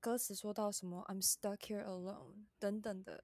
[0.00, 3.22] 歌词说到什么 I'm stuck here alone 等等的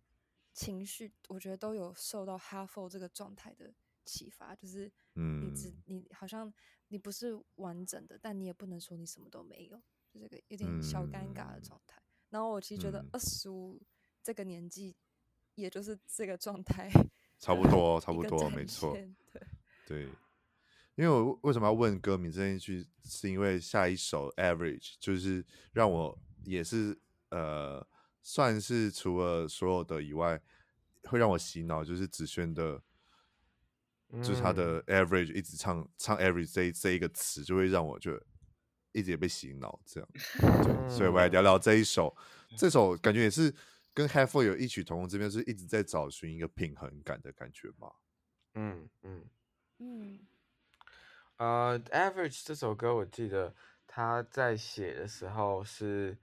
[0.52, 3.74] 情绪，我觉得都有受到 for 这个状态的
[4.04, 5.82] 启发，就是你只、mm.
[5.86, 6.54] 你好像
[6.86, 9.76] 你不是完整的，但你也不能说你什么都没有，
[10.08, 12.00] 就这个有点小尴尬的状态。
[12.34, 12.38] Mm.
[12.38, 13.80] 然后我其实觉得二十五
[14.20, 14.96] 这个年纪，
[15.54, 16.90] 也就是这个状态，
[17.38, 19.08] 差不多，差不多，没错，对
[19.86, 20.08] 对。
[20.96, 26.96] 因为我为什么要问歌名这一句，是因为下一首 Average 就是让我也是
[27.30, 27.84] 呃，
[28.22, 30.40] 算是除了所有的以外，
[31.04, 32.80] 会让我洗脑，就是子轩的，
[34.22, 38.12] 就是他的 Average 一直唱唱 Average 这这一个词，就会让我就
[38.94, 40.08] 一直也被洗脑这样，
[40.64, 42.16] 对，所以我来聊聊这一首，
[42.56, 43.54] 这首感觉也是
[43.92, 47.92] 跟 Have For 有异曲同工之妙，是一直在找寻一个平衡感的感觉吧，
[48.54, 49.24] 嗯嗯
[49.78, 50.20] 嗯。
[51.36, 53.52] 呃、uh,，Average 这首歌，我记得
[53.88, 56.16] 他在写的时候是，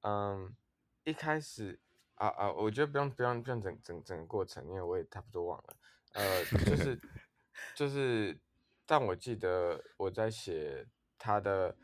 [0.00, 0.56] 嗯，
[1.04, 1.78] 一开始
[2.14, 5.76] 啊啊，我觉得不用不用不用整整整个过程，因为我也差不多忘了。
[6.14, 6.98] 呃，就是
[7.76, 8.40] 就是，
[8.86, 10.86] 但我记得我在写
[11.18, 11.76] 他的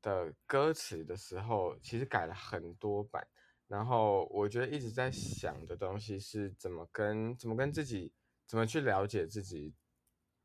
[0.00, 3.26] 的歌词的时候，其实改了很多版。
[3.66, 8.12] 然后我觉得一直在想的东西是怎么跟怎么跟自己
[8.46, 9.74] 怎么去了解自己。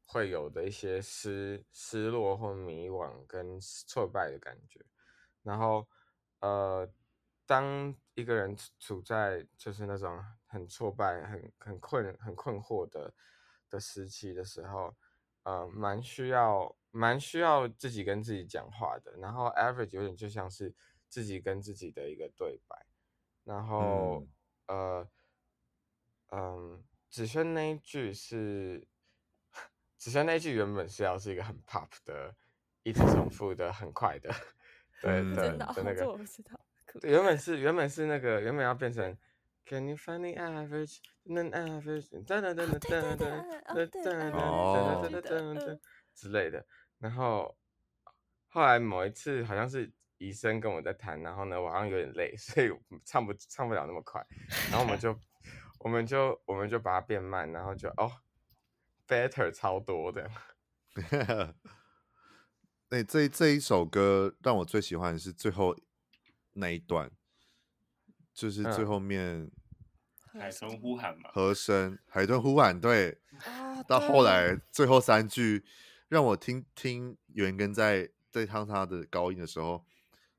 [0.07, 4.79] 会有的一些失失落或迷惘跟挫败的感觉，
[5.41, 5.89] 然后
[6.41, 6.87] 呃，
[7.43, 13.11] 当一个人处在就是那种很挫败、很很困、很困惑的
[13.67, 14.95] 的时期的时候，
[15.41, 19.11] 呃，蛮需要蛮需要自己跟自己讲话的。
[19.17, 20.73] 然后 Average 有点就像是
[21.09, 22.85] 自己跟自己的一个对白，
[23.43, 24.25] 然后、
[24.67, 25.09] 嗯、呃。
[26.31, 28.85] 嗯，子轩那一句是，
[29.95, 32.35] 子轩那一句原本是要是一个很 pop 的，
[32.83, 34.33] 一直重复的很快的，
[35.01, 36.59] 对对的那个，我不知道。
[37.03, 39.15] 原本是原本是那个原本要变成
[39.65, 40.97] Can you find the average?
[41.27, 42.09] An average?
[42.25, 45.79] 噔噔噔噔噔噔噔噔噔噔噔噔
[46.13, 46.65] 之类的。
[47.05, 47.55] 然后
[48.47, 52.71] 后来某一次好像是医生跟我在谈，然后呢，我好像有点累， 所以
[53.03, 54.25] 唱不唱不了那么快。
[54.71, 55.15] 然后我们就
[55.77, 58.11] 我们就我们就把它变慢，然后就哦
[59.07, 60.27] ，better 超多的。
[62.89, 65.75] 那这这一首歌让我最喜欢的是最后
[66.53, 67.11] 那一段。
[68.33, 69.49] 就是最后面，
[70.33, 73.17] 海豚呼喊嘛，和声海豚呼喊，对，
[73.87, 75.63] 到后来最后三句，
[76.07, 79.85] 让我听听元根在在唱他的高音的时候，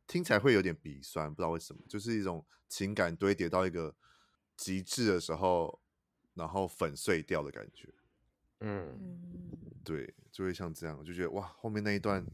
[0.06, 3.94] 听起来会有点鼻酸，不知道为什么，就是一种情感堆叠到一个
[4.56, 5.80] 极致的时候，
[6.34, 7.92] 然后粉碎掉的感觉，
[8.60, 9.50] 嗯，
[9.84, 12.24] 对，就会像这样，我就觉得哇，后面那一段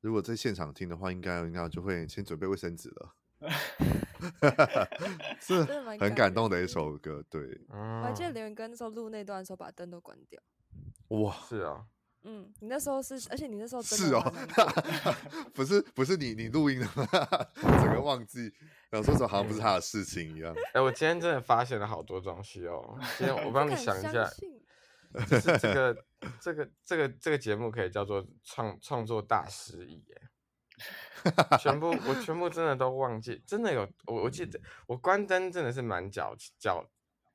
[0.00, 3.16] 如果在现场听的话，应该应该就会先准备卫生纸了。
[5.40, 5.64] 是
[5.98, 7.60] 很感动的一首歌，对。
[7.68, 10.40] 我还记得刘元根那时候录那段的时候，把灯都关掉。
[11.08, 11.86] 哇，是啊。
[12.24, 14.32] 嗯，你那时候是，而且你那时候是哦，
[15.52, 17.06] 不是不是你你录音的吗？
[17.82, 18.52] 整个忘记，
[18.90, 20.54] 然后说说好像不是他的事情一样。
[20.72, 22.96] 哎，我今天真的发现了好多东西哦。
[23.18, 24.30] 今天我帮你想一下，
[25.28, 26.04] 就是这个
[26.40, 30.22] 这个这个这个节目可以叫做创创作大失忆耶。
[31.60, 36.84] 全部我全部真的都忘记，真的有我我记得我关灯真的是蛮脚脚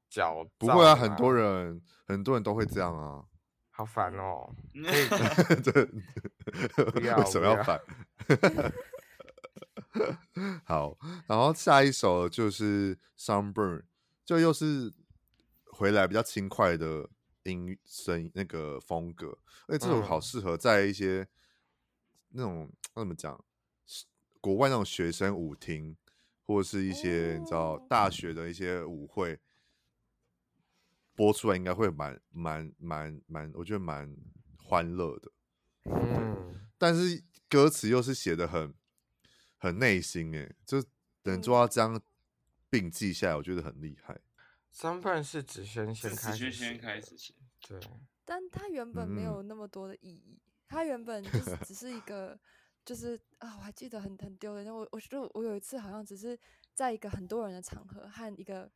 [0.10, 3.24] 脚，不会啊，很多人很多人都会这样啊，
[3.78, 4.52] 好烦哦，
[6.94, 7.80] 不要为什么要烦？
[10.66, 10.98] 好，
[11.28, 13.84] 然后下一首就是 Sunburn，
[14.26, 14.92] 就又是
[15.72, 17.08] 回来比较轻快的
[17.44, 21.28] 音声那个风格，而且这首好适合在一些
[22.30, 23.40] 那种那怎么讲？
[24.42, 25.96] 国外那种学生舞厅，
[26.48, 29.40] 或者是一些你知道大学的一些舞会
[31.18, 34.16] 播出来，应该会蛮蛮蛮蛮，我觉得蛮
[34.58, 35.32] 欢乐的。
[35.86, 38.74] 嗯，但是歌词又是写的很
[39.58, 40.82] 很内心，哎，就
[41.24, 42.00] 能做到这样
[42.70, 44.22] 并记下来，我觉得很厉害。
[44.74, 47.34] Sunburn 是子轩先开始，先开始写，
[47.68, 47.80] 对，
[48.24, 52.40] 但他原本没有那么多的意义，他原本就是 只是一个。
[52.88, 54.74] 就是啊，我还记得很很丢人。
[54.74, 56.40] 我我觉得我有一次好像只是
[56.74, 58.72] 在一个很多人的场合和一个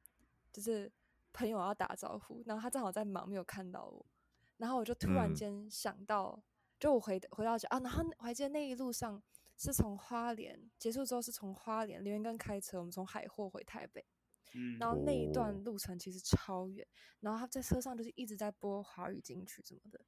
[0.52, 0.92] 就是
[1.34, 4.06] 朋友要打招呼，然后他正好在忙，没有看到我，
[4.58, 6.44] 然后我就突然间想到，嗯、
[6.80, 9.22] 就我回回到家啊，然后我还记得那一路上
[9.58, 14.06] 是从花莲结束之后是从花莲连元根开车，我们从海货回台北，
[14.54, 16.88] 嗯，然后那一段路程其实超远，
[17.20, 20.00] 然后他在车上就是一直在播华语金曲什么的。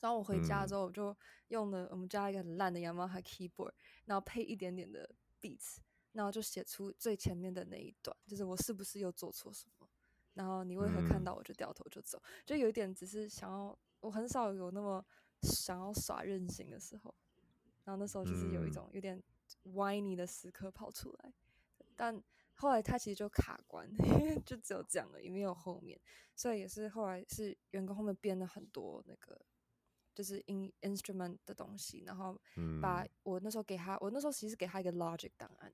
[0.00, 1.16] 然后我回家之后，我就
[1.48, 3.72] 用了我们家一个很烂的 Yamaha keyboard，
[4.04, 5.10] 然后配一点点的
[5.40, 5.78] beats，
[6.12, 9.77] 然后就写出最前面的那一段，就是我是不是又做错什么？
[10.38, 12.22] 然后你为何看到我就掉头就走？
[12.46, 15.04] 就有一点只是想要，我很少有那么
[15.42, 17.12] 想要耍任性的时候。
[17.82, 19.20] 然后那时候就是有一种有点
[19.64, 21.34] whiny 的时刻跑出来，
[21.96, 22.22] 但
[22.54, 25.98] 后来他其实就卡关，因 为就只有这样了，也没有后面，
[26.36, 29.40] 所以也是后来是员工后面编了很多那个。
[30.14, 32.36] 就是 in instrument 的东西，然后
[32.82, 35.72] 把我那时候给他，嗯、我那时候其实给他一个 Logic 档案，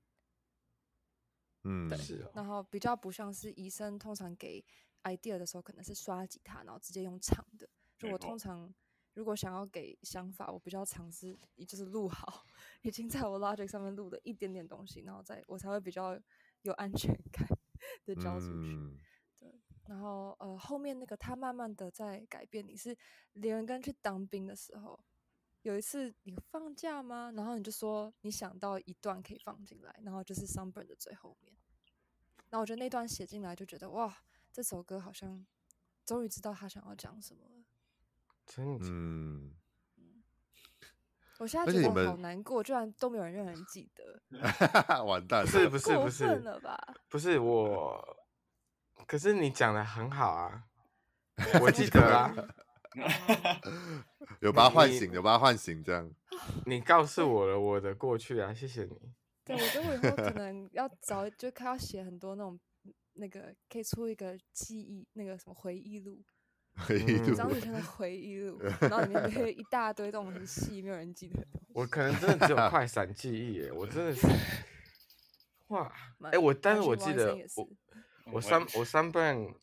[1.65, 1.97] 嗯，对，
[2.33, 4.63] 然后比较不像是医生通常给
[5.03, 7.67] idea 的时候，可能是刷吉他，然后直接用唱的。
[7.97, 8.73] 就我通常
[9.13, 11.37] 如果想要给想法，我比较尝试，
[11.67, 12.45] 就是录好
[12.83, 16.19] 已经在我 Logic 上面录的一点点东西，然后再我才会比较
[16.61, 17.47] 有安全感
[18.05, 18.75] 的交出去。
[18.75, 18.99] 嗯
[19.87, 22.67] 然后，呃，后面那个他慢慢的在改变。
[22.67, 22.97] 你是
[23.33, 24.99] 连元根去当兵的时候，
[25.65, 27.31] 有一次你放假吗？
[27.35, 31.51] 然后你就说你想到一段可以放进来，然后就是 Sunburn 的最后面。
[32.51, 34.15] 然后我觉得那段写进来就觉得哇，
[34.53, 35.43] 这首歌好像
[36.05, 37.63] 终于知道他想要讲什么了。
[38.45, 39.55] 真的，嗯，
[41.39, 44.21] 我现在觉得好难过，居然都没有人让人记得。
[45.03, 46.77] 完蛋了，是不是不是了吧？
[47.09, 48.17] 不是我。
[49.07, 50.63] 可是你讲的很好啊，
[51.59, 52.31] 我记得啊，
[54.41, 56.09] 有把他唤醒，有把他唤醒，这样。
[56.65, 58.97] 你告诉我了我的过去啊，谢谢你。
[59.43, 62.59] 对，我觉得我以后可能要 找，就开要写很多那种
[63.13, 66.23] 那个，可以出一个记忆，那个什么回忆录，
[66.75, 71.45] 回忆录，张雨生的回忆录，然后里面会有一大堆这种很细，没有人记得。
[71.73, 74.27] 我可能真的只有快闪记忆耶，我真的是，
[75.67, 75.91] 哇，
[76.23, 77.69] 哎、欸，我但是我记得我。
[78.31, 79.53] 我三我 Sunburn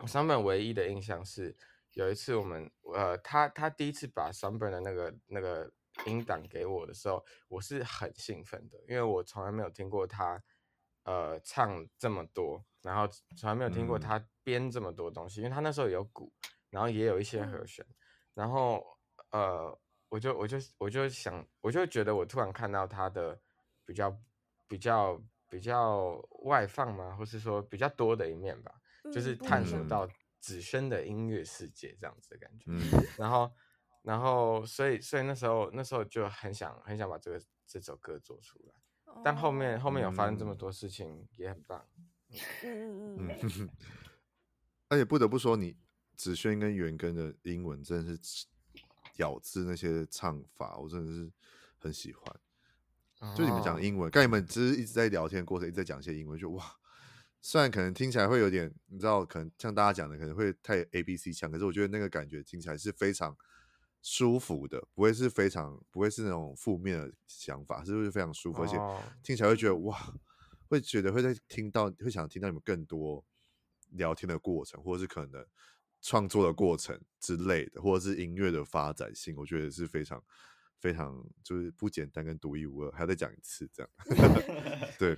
[0.00, 1.56] Sunburn 唯一的印象是
[1.92, 5.72] 有一次我们呃他他第一次把 Sunburn 的那个那个
[6.06, 10.42] 音档给我的时候，我是很兴奋的，因为我从来没有听过他
[11.04, 16.32] 呃唱这么多，然后从来没有听过他编这么多东西，嗯、因为他那时候有鼓，
[16.70, 17.84] 然后也有一些和弦，
[18.34, 18.84] 然后
[19.30, 19.78] 呃。
[20.12, 23.40] 我就我就我就想，我就觉得我突然看到他的
[23.86, 24.14] 比较
[24.68, 25.18] 比较
[25.48, 28.70] 比较外放嘛，或是说比较多的一面吧，
[29.04, 30.06] 嗯、就是探索到
[30.42, 32.64] 子轩的音乐世界这样子的感觉。
[32.66, 32.82] 嗯、
[33.16, 33.50] 然后
[34.02, 38.74] 然后所以所以那时候那时候就很想很想把这个这首歌做出来，
[39.04, 41.86] 哦、但后面后面有发生这么多事情，嗯、也很棒。
[42.28, 43.70] 嗯嗯嗯嗯。
[44.90, 45.74] 而且不得不说，你
[46.16, 48.46] 子轩跟元根的英文真的是。
[49.16, 51.30] 咬字那些唱法，我真的是
[51.78, 52.40] 很喜欢。
[53.20, 53.36] Oh.
[53.36, 56.64] 就你们讲英文，刚你们只是一直在聊天过程，一直在讲一些英文，就哇，
[57.42, 63.36] 虽然可能听起来会有点，你知道，可能像大家讲的，可能会太 A B C 腔，可是我觉得那个感觉听起来是非常
[64.00, 68.62] 舒服的，不会是非常不会是那种负面的想法，是不是非常舒服？
[68.62, 68.78] 而且
[69.22, 70.14] 听起来会觉得哇，
[70.68, 73.24] 会觉得会在听到，会想听到你们更多
[73.90, 75.44] 聊天的过程，或者是可能。
[76.04, 80.20] 创作的过程之类的，或者是音乐的发展性，我觉得是非常
[80.80, 83.90] 非常就是不简单跟独一无二，还要再讲一次这样。
[84.98, 85.16] 对，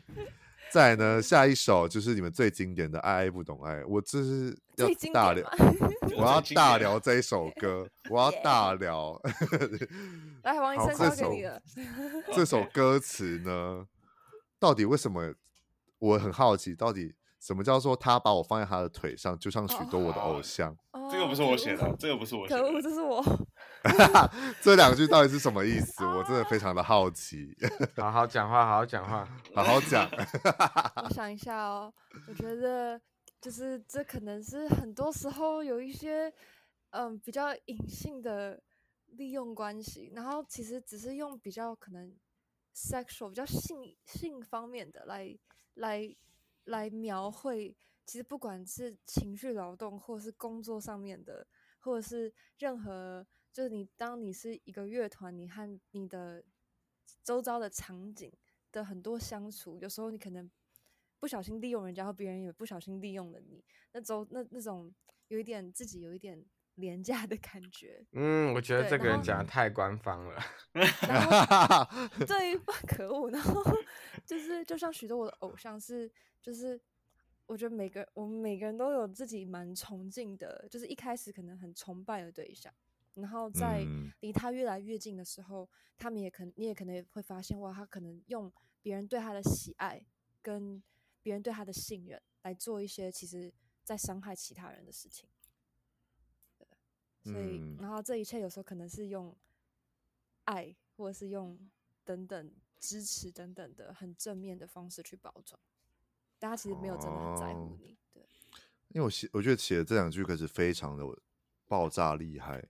[0.71, 5.49] 再呢，下一首就是你们最经典的《爱爱不懂爱》，我这是要大聊，
[6.17, 9.21] 我要大聊这一首歌，我要大聊。
[10.43, 11.61] 来，王医 生交给你了。
[12.33, 13.87] 这首歌词呢，
[14.59, 15.35] 到底为什么？
[16.01, 17.15] 我很好奇，到底。
[17.41, 20.75] 什么叫做他把我放在他的腿上，就像许多我的偶像？
[20.93, 23.23] 哦、这个不是我写的，这个不是我写的，可恶，这是我。
[24.63, 26.05] 这两句到底是什么意思？
[26.05, 27.57] 我真的非常的好奇。
[27.97, 30.09] 好好讲话，好好讲话， 好好讲。
[31.05, 31.93] 我想一下哦，
[32.29, 33.01] 我觉得
[33.41, 36.33] 就是这可能是很多时候有一些
[36.91, 38.63] 嗯比较隐性的
[39.09, 42.13] 利用关系，然后其实只是用比较可能
[42.75, 45.39] sexual 比较性性方面的来
[45.75, 46.17] 来。
[46.69, 47.77] 来描绘，
[48.07, 51.47] 其实不管是情绪劳动，或是工作上面的，
[51.79, 56.45] 或者是任何，就是你当你是一个乐团，你和你的
[57.23, 58.31] 周遭的场景
[58.71, 60.51] 的很多相处，有时候你可能
[61.19, 64.93] 不小心利用人家，或别人也不小心利用了你，那周那那种
[65.29, 66.45] 有一点自己有一点
[66.75, 68.05] 廉价的感觉。
[68.13, 70.43] 嗯，我觉得这个人讲的太官方了。
[72.27, 73.63] 这一番可恶，然后
[74.27, 76.13] 就是就像许多我的偶像是。
[76.45, 76.79] 就是
[77.47, 82.71] 我觉得每个我们每个人都有自己蛮崇敬的，就是一开始可能很崇拜的对象，
[83.15, 83.87] 然后在
[84.21, 88.53] 离他越来越近的时候，嗯、他们也可能你也可能会发现哇，他可能用
[88.83, 90.05] 别人对他的喜爱
[90.43, 90.83] 跟
[91.23, 93.53] 别人对他的信任来做一些其实
[93.83, 95.29] 在伤害其他人的事情。
[96.59, 96.67] 对，
[97.33, 99.35] 所以、嗯、然后这一切有时候可能是用
[100.45, 101.59] 爱或者是用
[102.05, 105.59] 等等支持等等的很正面的方式去包装。
[106.39, 108.23] 大家其实没有真的很在乎你，哦、对。
[108.89, 111.05] 因为我写，我觉得写的这两句可是非常的
[111.67, 112.69] 爆炸厉害。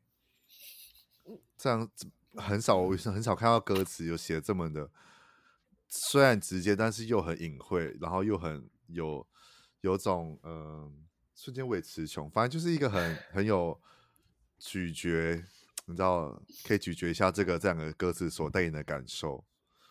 [1.56, 1.88] 这样
[2.36, 4.90] 很少，我很少看到歌词有写这么的，
[5.88, 9.26] 虽然直接，但是又很隐晦，然后又很有
[9.80, 13.80] 有种嗯、瞬间我也词穷，反正就是一个很很有
[14.58, 15.44] 咀嚼，
[15.86, 19.44] 你知道，可以咀嚼一下这个这样的歌词所带给你的感受。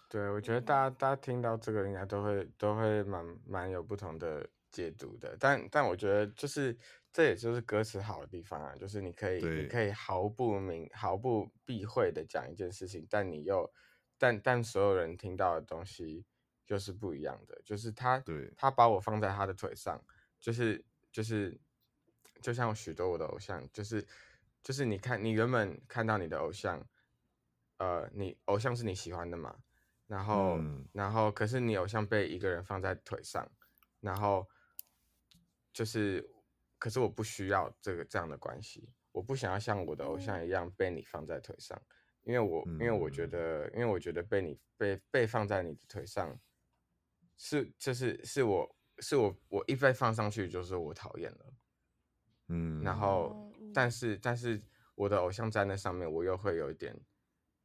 [0.09, 6.77] 对，我觉得大家大家听到这个应该都会都会蛮蛮有不同的解读的，但但我觉得就是
[7.13, 13.71] 这也就是歌词好的地方啊，就是你可以你可以毫不明毫不避讳的讲一件事情，但你又
[14.17, 16.25] 但但所有人听到的东西
[16.65, 18.51] 就是不一样的，就是他对。
[18.57, 20.03] 他把我放在他的腿上，
[20.39, 21.57] 就是就是
[22.41, 24.05] 就像许多我的偶像，就是
[24.63, 26.83] 就是你看你原本看到你的偶像，
[27.77, 29.55] 呃，你偶像是你喜欢的嘛？
[30.07, 33.49] 然后，嗯、然后，可是你偶像被一个人放在腿上，
[34.01, 34.47] 然后
[35.73, 36.25] 就是，
[36.77, 41.81] 可是我不需要这个这样的关系，我不想要像我的偶像一样被你放在腿上，
[42.21, 46.39] 因为我，嗯、因为我觉得，因为我觉得被你被被放在你的腿上，
[47.37, 51.53] 是就是是我是我我一被放上去就是我讨厌了，
[52.49, 54.61] 嗯，然后，但是但是
[54.95, 56.95] 我的偶像在那上面，我又会有一点，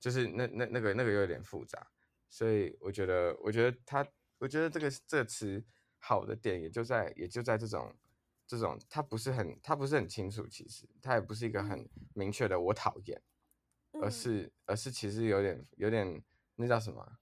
[0.00, 1.86] 就是那那那个那个有点复杂。
[2.30, 4.06] 所以我觉得，我觉得他，
[4.38, 5.64] 我觉得这个这个词
[5.98, 7.94] 好的点也就在也就在这种
[8.46, 13.20] 这种，他不是很他不是很清楚，其实他也不是一个很明确的我讨厌，
[14.00, 16.22] 而是而是其实有点有点
[16.56, 17.18] 那叫什么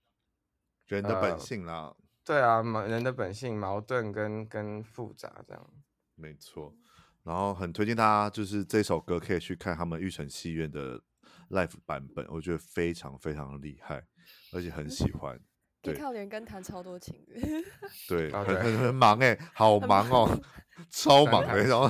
[0.86, 5.70] 人的本性啦，呃，对啊，人的本性矛盾跟跟复杂这样，
[6.14, 6.76] 没错。
[7.24, 11.02] 然后很推荐大家，就是这首歌可以去看他们玉成戏院的
[11.50, 14.06] live 版本，我觉得非常非常厉害，
[14.52, 15.40] 而且很喜欢。
[15.86, 17.40] 对，可以看连跟弹超多情乐。
[18.08, 20.40] 对，哦、很很很忙哎、欸，好忙哦，忙
[20.90, 21.88] 超忙的、欸，然后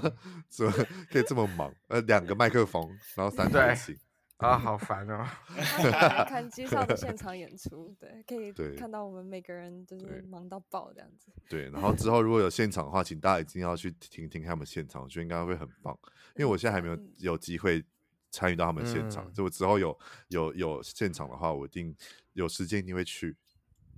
[0.48, 0.72] 怎么
[1.10, 1.74] 可以这么忙？
[1.88, 3.96] 呃，两个麦克风，然后三台琴。
[4.38, 5.26] 啊，好烦哦！
[6.28, 11.32] 看介绍的现场演出，对，可以看到我们每个人就是忙到爆这样子。
[11.48, 15.98] 对，对然后之后如果有现场的话，请大家一定要去听听他们现场，我觉得应该会很棒。
[16.34, 17.82] 因为我现在还没有有机会
[18.30, 21.96] 参与到他们现场，就、嗯、我之后有有有现场的话，我一定
[22.34, 23.34] 有时间一定会去。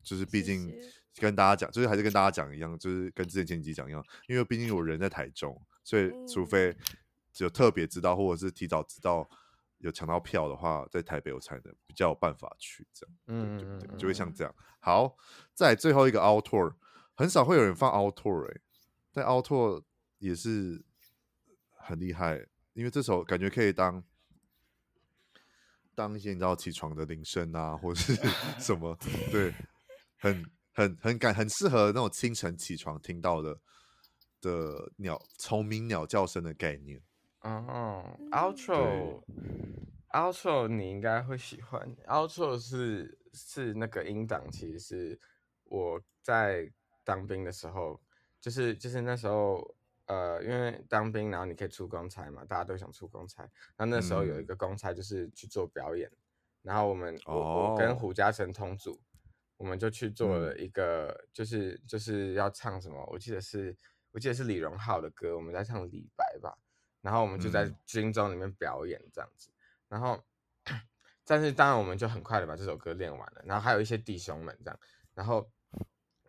[0.02, 0.72] 就是毕竟
[1.16, 6.76] 跟大家讲，就是还是跟大家讲一样，就是跟之前前几集讲一样，因为毕竟我人在台中，所以除非
[7.38, 9.28] 有特别知道，或者是提早知道。
[9.80, 14.52] 有抢到票的话，在台北我才能比较有办法去这样，嗯，对对对，就会像这样。
[14.80, 15.16] 好，
[15.54, 16.74] 在最后一个 out tour，
[17.14, 18.60] 很少会有人放 out tour 哎、欸，
[19.12, 19.80] 但 out tour
[20.18, 20.84] 也是
[21.76, 24.02] 很厉害，因为这首感觉可以当
[25.94, 28.16] 当一些你知道起床的铃声啊，或者是
[28.58, 28.98] 什么，
[29.30, 29.54] 对，
[30.18, 33.60] 很很很感很适合那种清晨起床听到的
[34.40, 37.00] 的鸟虫鸣鸟叫声的概念。
[37.40, 41.96] 哦、oh，outro，outro，你应该会喜欢。
[42.06, 45.20] outro 是是那个音档，其实是
[45.64, 46.68] 我在
[47.04, 48.00] 当兵的时候，
[48.40, 53.48] 就是就是那时候，呃，因为当兵，然后你可以出公差嘛，大家都想出公差。
[53.76, 56.18] 那那时候有一个公差就是去做表演，嗯、
[56.62, 57.70] 然后我们我、oh.
[57.70, 59.00] 我跟胡嘉诚同组，
[59.58, 63.76] 我们就去做了一个，嗯、就是就是要唱什么，我记得是
[64.12, 66.56] 我记得是李荣浩的歌，我们在唱李白吧。
[67.00, 69.54] 然后我们就在军中里面表演这样子，嗯、
[69.90, 70.20] 然后，
[71.24, 73.42] 但是当然我们就很快的把这首歌练完了。
[73.44, 74.78] 然后还有一些弟兄们这样，
[75.14, 75.48] 然后，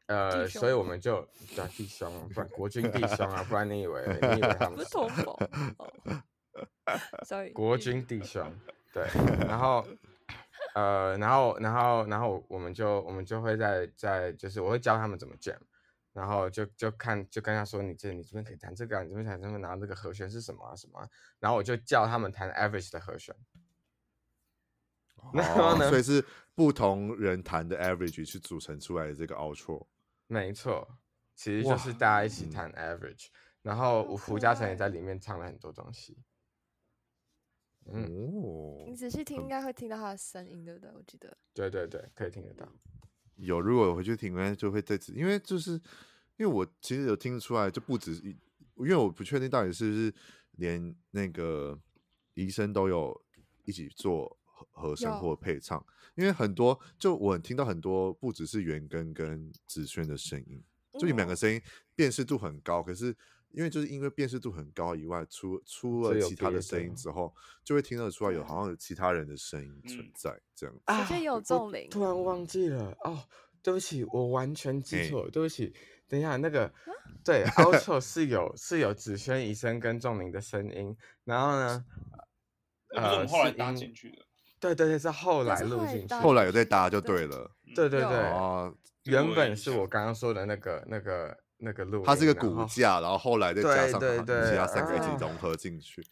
[0.05, 5.09] 呃，所以我们就叫弟兄，不然国军弟兄啊，不然你以为你以为他 们是同
[7.53, 8.53] 国军弟兄，
[8.93, 9.07] 对，
[9.47, 9.85] 然后，
[10.79, 15.57] 呃，然后，然后，然后我们就我们就会在在就是我会教他们怎么 jam。
[16.11, 21.07] 然后就就看就跟他说，你这你这边可以弹这个，你这边弹这边，然后这个和弦是什么啊什么啊？
[21.39, 23.33] 然后我就叫他们弹 average 的和弦。
[25.33, 26.25] 哦，所以是
[26.55, 29.85] 不同人弹的 average 去组成出来的这个 outro。
[30.27, 30.87] 没错，
[31.35, 33.27] 其实就是大家一起弹 average，
[33.61, 36.17] 然后胡嘉诚也在里面唱了很多东西。
[37.93, 40.89] 嗯，哦，你仔细听应该会听到他的声音，对不对？
[40.93, 41.37] 我记得。
[41.53, 42.67] 对对对，可以听得到。
[43.35, 45.81] 有，如果我回去听，应该就会再次，因为就是。
[46.39, 48.29] 因为我其实有听得出来，就不止一，
[48.77, 50.13] 因为我不确定到底是不是
[50.51, 51.77] 连那个
[52.33, 53.21] 医生都有
[53.65, 55.85] 一起做和和声或配唱，
[56.15, 60.63] 因为很多就我听到很多不只是元根跟子轩的声音，
[60.93, 61.61] 就你们两个声音
[61.93, 63.13] 辨识度很高，可是
[63.51, 67.33] 因为就是因为辨识度很高以外，出出了其他的声音之后，
[67.63, 70.81] 就会听得出来有好像有其他人的声音存在这样子。
[70.85, 73.23] 而且有重铃，突然忘记了哦，
[73.61, 75.73] 对不起，我完全记错对不起。
[76.07, 76.73] 等一下，那个
[77.23, 81.85] 对，outro 是有是有子轩、医生跟仲林的声音，然后呢，
[82.95, 84.25] 呃，后来搭进去的，
[84.59, 96.03] 对对对，是后来录进去，后来有在搭就对了，对对对，哦，原本是我刚刚说的那个那个那个路，它是一个骨架，然后后来再加上其他三个一起融合进去，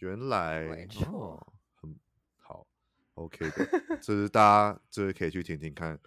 [0.00, 0.66] 原来
[1.12, 1.40] 哦，
[1.80, 1.94] 很
[2.36, 2.66] 好
[3.14, 5.98] ，OK 的，就是大家就是可以去听听看。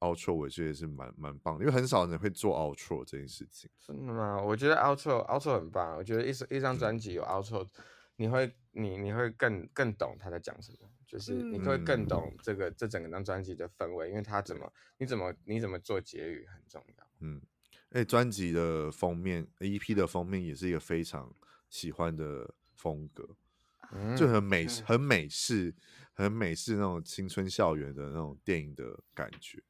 [0.00, 3.70] outro 我觉得也是蛮蛮棒的，因为很少人会做 outro 这件事情。
[3.78, 4.40] 真的吗？
[4.40, 5.94] 我觉得 outro outro 很棒。
[5.94, 7.68] 我觉得一首一张专辑有 outro，
[8.16, 17.06] 你会你你会更更懂他在讲什么，就是你会更懂这个、嗯、这整个张专辑的氛围，因为他怎么你怎么你怎么做结语很重要。
[17.18, 17.42] 嗯，
[17.90, 21.34] 哎，专辑的封面 EP 的封面也是一个非常
[21.68, 23.28] 喜欢的风格，
[23.92, 25.74] 嗯、就很美很美式
[26.12, 29.62] 很美式那种青春校园的那种电影的感觉。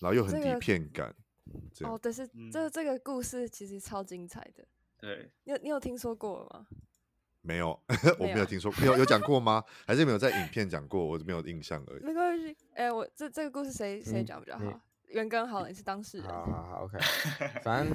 [0.00, 1.14] 然后又很底片感，
[1.74, 4.66] 这个、哦，但是这、这个故事其实超精彩的。
[4.98, 6.66] 对，你有你有听说过吗？
[7.42, 7.78] 没有，
[8.18, 9.62] 我没有听说过，有有讲过吗？
[9.86, 11.04] 还是没有在影片讲过？
[11.04, 12.02] 我没有印象而已。
[12.02, 14.80] 没关系，哎、欸，我这这个故事谁谁讲比较好？
[15.10, 16.26] 元根好了，你是当事人。
[16.28, 16.98] 好好好，OK。
[17.62, 17.94] 反正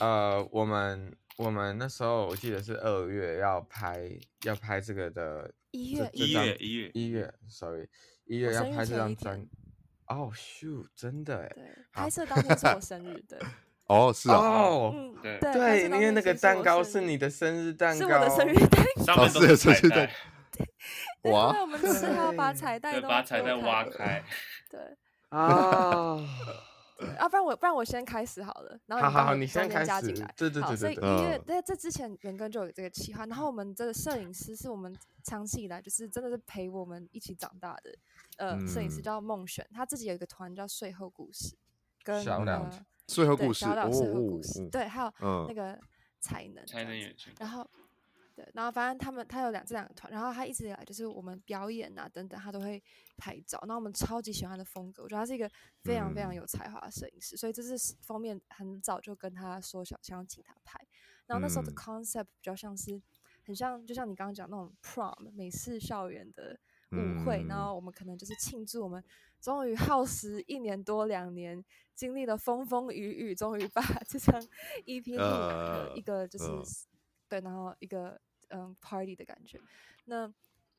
[0.00, 4.08] 呃，我们我们那时候我记得是二月要拍
[4.44, 7.88] 要拍这个的，一月一月一月一月，sorry，
[8.24, 9.44] 一月要拍这张专。
[10.06, 11.52] 哦，秀，真的哎！
[11.54, 13.38] 对，拍摄当天是我生日，对。
[13.88, 14.36] 哦，是啊。
[14.36, 20.10] 哦，对对，因为那个蛋糕是你的生日蛋糕，是我的生日蛋糕， 上面都是彩蛋。
[21.22, 21.58] 哇！
[21.62, 24.22] 我们是要把彩蛋都把彩蛋挖开。
[24.68, 24.80] 对。
[25.36, 26.18] 啊。
[27.18, 28.78] 啊不然我不然我先开始好了。
[28.86, 30.12] 然后好好好，你你先开始。
[30.36, 30.76] 对对对对。
[30.76, 33.26] 所以对音乐在这之前，元根就有这个企划。
[33.26, 37.94] 然后我们这个摄影师是我们长期以来就是真的是陪我们一起长大的，
[38.36, 41.56] 呃，摄、嗯、影师叫梦璇，他自己有一个团叫睡后故事，
[42.04, 42.70] 跟呃
[43.08, 45.12] 睡后故事，小岛睡后故事，对，还有
[45.48, 45.72] 那个。
[45.72, 45.80] 嗯
[46.22, 47.68] 才能，才能演员，然后，
[48.34, 52.82] 对，然后反正他们他有两这两个团，然后他一直以来就是我们表演啊等等，他都会
[53.16, 53.62] 拍照。
[53.66, 55.50] 那我们超级喜欢他的风格，我觉得他是一个
[55.82, 60.78] 非常非常有才华的摄影师，嗯、所以这是封面很早就跟他说想想要请他拍。
[61.26, 63.00] 然后那时候的 concept 比较像是，
[63.44, 66.58] 很像就像你刚刚讲那种 prom 美式校园的
[66.90, 69.02] 舞会，嗯、然后我们可能就是庆祝我们
[69.40, 71.64] 终于耗时一年多两年。
[71.94, 74.42] 经历了风风雨雨，终于把 这张
[74.86, 76.84] EP 录完的一个就是、uh,
[77.32, 79.58] 对，然后一个嗯 party 的感觉。
[80.04, 80.30] 那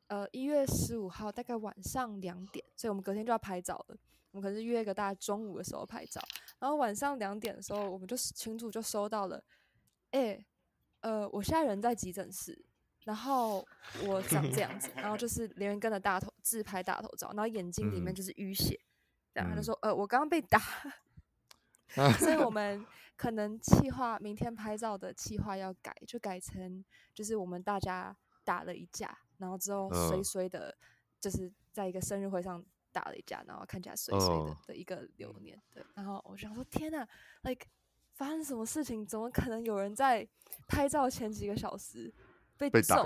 [0.05, 3.97] 呃一月十五号大概晚上两点，所以我们隔天就要拍照了。
[4.29, 6.21] 我们可是约一个大概中午的时候拍照，
[6.59, 9.43] 然后晚上两点的时候，我们就群主就收到了，
[10.11, 10.45] 哎、欸，
[11.01, 12.63] 呃，我现在人在急诊室，
[13.05, 13.67] 然后
[14.05, 18.79] 我长这样子， 然后就是连人跟着大头自拍大头照，然后眼睛里面就是淤血，
[19.33, 20.61] 然后他就说，呃，我刚刚被打。
[22.17, 22.85] 所以我们
[23.15, 26.83] 可能计划明天拍照的计划要改，就改成
[27.13, 30.75] 就是我们大家打了一架，然后之后衰衰的，
[31.19, 35.61] 就是在一个生日会上打了一架，然后看起来衰衰的的一个留念。
[35.71, 37.07] 对，然后我想说，天哪
[37.43, 37.67] ，like
[38.15, 39.05] 发生什么事情？
[39.05, 40.27] 怎么可能有人在
[40.67, 42.11] 拍照前几个小时
[42.57, 43.03] 被揍，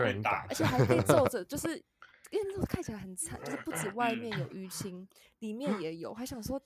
[0.48, 1.44] 而且还被揍着？
[1.46, 1.76] 就是
[2.32, 5.08] 因为看起来很惨，就是不止外面有淤青，
[5.40, 6.12] 里面也有。
[6.12, 6.62] 我还想说，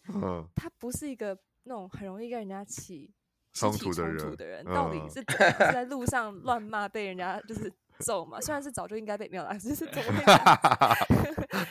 [0.56, 1.36] 他不是一个。
[1.64, 3.14] 那种很容易跟人家起
[3.54, 8.40] 冲突的人，的人到底是怎么是在路上乱骂被人家就是揍嘛？
[8.40, 10.24] 虽然是早就应该被没有了，就是怎么会？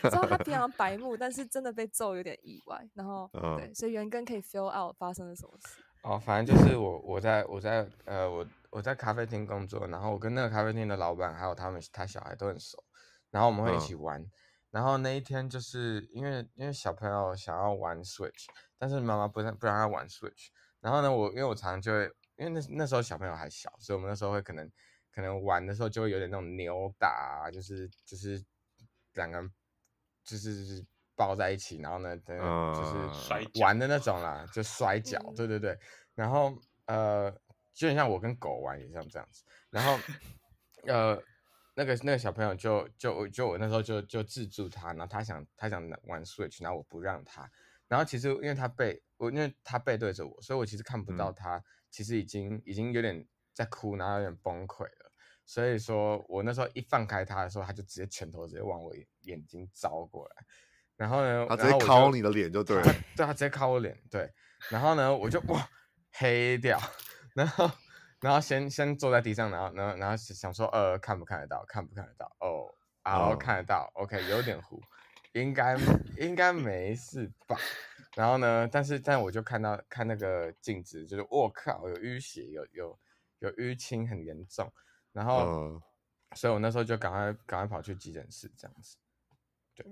[0.08, 2.88] 知道他平常白目，但是真的被揍有点意外。
[2.94, 5.82] 然后、嗯、对，所以元根可以 feel out 发生了什么事。
[6.02, 12.82] 哦，反正就是我我在我在呃我我在咖啡厅工作，然后我跟那个咖啡厅的老板还有他们他小孩都很熟，
[13.30, 14.20] 然后我们会一起玩。
[14.20, 14.30] 嗯
[14.70, 18.46] 然后那一天就是因为因为小朋友想要玩 Switch，
[18.80, 20.48] 但是妈妈不让不让他玩 Switch。
[20.80, 24.66] 然后呢，我因为我常常就会，因为那那时候小朋友还小，所以我们那时候会可能
[25.12, 28.42] 可能玩的时候就会有点那种扭打，就是就是
[29.12, 29.52] 两个人
[30.24, 35.78] 就是就是抱在一起，然后呢，就是玩的那种啦，就摔跤，对对对。
[36.14, 36.56] 然后
[36.86, 37.30] 呃，
[37.74, 39.44] 就很像我跟狗玩也像这样子。
[39.68, 39.98] 然后
[40.86, 41.22] 呃。
[41.76, 47.48] 那个那个小朋友就就就我那时候就就制住他，然后他想他想玩 Switch，然后我不让他，
[47.90, 55.12] 然后其实因为他背我因为他背对着我，所以我其实看不到他，其实已经、嗯、已经有点在哭，然后有点崩溃了。
[55.44, 60.36] 所以说我那时候一放开他的时候，他就直接拳头直接往我眼睛招过来，
[60.96, 64.32] 然后呢，他直接敲你的脸就对了，他对他直接敲我脸，对，
[64.70, 65.68] 然后呢我就哇
[66.12, 66.80] 黑掉，
[67.34, 67.70] 然后。
[68.22, 71.64] 然后先先坐在地上，然后然后然后想说，呃，看不看得到？
[71.66, 72.26] 看不看得到？
[72.40, 72.68] 哦，
[73.02, 73.90] 然后看得到。
[73.94, 74.04] Oh.
[74.04, 74.78] OK，有点糊，
[75.32, 75.76] 应该
[76.16, 77.56] 应该没事吧？
[78.16, 82.98] 然后呢，但是但我就看到看那个镜子，就是我靠，有淤血，有有
[83.38, 84.72] 有淤青，很严重。
[85.12, 85.82] 然后，uh.
[86.36, 88.96] 所以我那时候就赶快赶快跑去急诊室，这样子。
[89.74, 89.86] 对，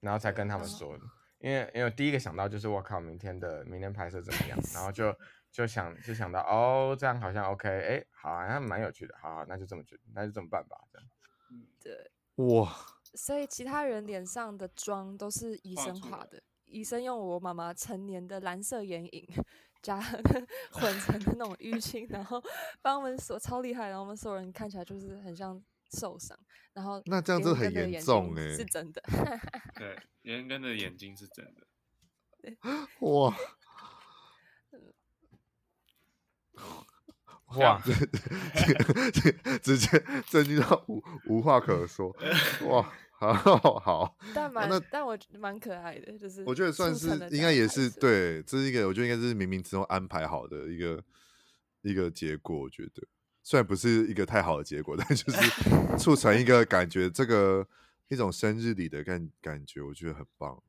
[0.00, 1.02] 然后才跟他们说，uh.
[1.38, 4.58] 因为因为第一个想到就是我靠，明天的明天拍摄怎么样？
[4.74, 5.14] 然后就。
[5.52, 11.08] 就想就想到哦，这样好像 OK，哎，好，好像蛮有趣的，好，好，那就这么决，那就这么办吧，这样。
[11.50, 12.10] 嗯，对，
[12.44, 12.76] 哇，
[13.14, 19.28] 所以其他人脸上的妆都是医生画的，医生用我妈妈成年的蓝色眼影
[19.82, 20.00] 加
[20.72, 22.42] 混 成的那种淤青，然后
[22.82, 26.36] 帮我们所超厉害，然后我们所有人看起来就是很像受伤，
[26.72, 29.02] 然后那这样子很严重哎，是真的，
[29.76, 31.66] 对，元根的眼睛是真的，
[32.40, 32.56] 对，
[33.00, 33.34] 哇。
[37.54, 37.80] 哇，
[39.62, 42.14] 直接震惊到无无话可说，
[42.68, 51.02] 哇，好好好，但蛮那但我蛮可爱的，就是我觉得算是应该也是对，这是一个我觉得应该是冥冥之中安排好的一个
[51.82, 53.06] 一个结果，我觉得
[53.42, 57.66] 虽然不是一个太好的结果，但就是促成一个感觉，这个
[58.08, 60.60] 一种生日礼的感感觉，我觉得很棒。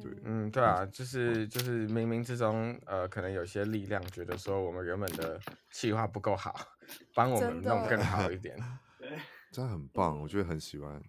[0.00, 5.40] 对，嗯，对啊，就是就是冥冥之中，呃，可能有些力量觉得说我们原本的
[5.70, 6.54] 计划不够好，
[7.14, 8.56] 帮我们弄更好一点。
[8.98, 9.18] 对，
[9.50, 11.02] 真的很棒，我觉得很喜欢。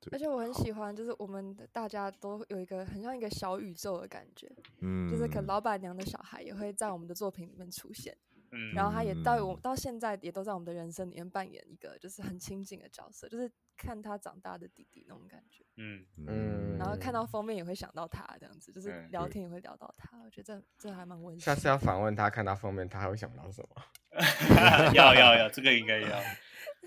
[0.00, 4.50] 对，而且我很喜欢，就是我们大家都有一个很像一个小宇宙的感觉。
[4.80, 8.16] 嗯，就是可能老板娘的小孩也会在我们的作品里面出现。
[8.52, 15.64] 嗯，然后他也到我到现在也都在我们的人生里面扮演一个就是很亲近的角色，就是看他长大的弟弟那种感觉。
[15.76, 21.40] 嗯嗯，然后看到封面也会想到他这样子，就是聊天也会聊到他，我觉得这这还蛮温馨。
[21.40, 23.82] 下次要访问他，看他封面他还会想到什么？
[24.94, 26.08] 要要要，这个应该要。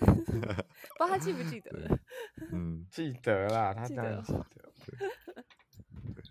[0.00, 1.98] 不知道他记不记得？
[2.52, 4.72] 嗯， 记得啦，他当然记得。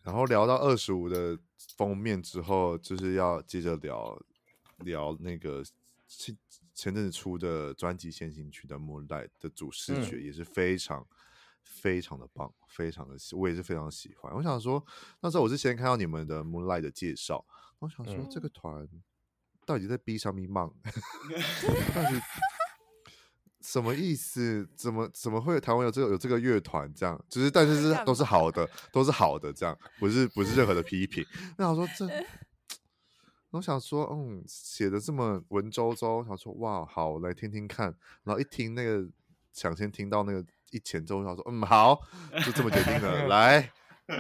[0.04, 1.38] 然后聊到二十五的
[1.78, 4.20] 封面之后，就是要接着聊
[4.80, 5.64] 聊那个
[6.08, 6.38] 前
[6.74, 11.08] 前阵子出的专辑先行曲的《Moonlight》的主视觉，也是非常、嗯、
[11.64, 14.34] 非常的棒，非常的喜，我也是非常喜欢。
[14.34, 14.84] 我想说，
[15.22, 17.46] 那时候我是先看到你们的《Moonlight》的介绍，
[17.80, 18.88] 我想说这个团
[19.66, 20.74] 到底在逼什么忙？
[21.94, 22.20] 到底
[23.62, 24.68] 什么意思？
[24.76, 26.92] 怎么怎么会台湾有这个有这个乐团？
[26.96, 31.24] 这样就是，但是是都是好的，都是好的，这样不是不是任何的批评。
[31.58, 32.08] 那我说这，
[33.52, 37.88] 我想说，嗯，写的这么文绉绉，想说哇，好，来听听看。
[38.24, 39.10] 然后一听那个，
[39.54, 42.00] 想先听到那个一前奏，想说嗯，好，
[42.46, 43.26] 就这么决定了。
[43.30, 43.72] 来，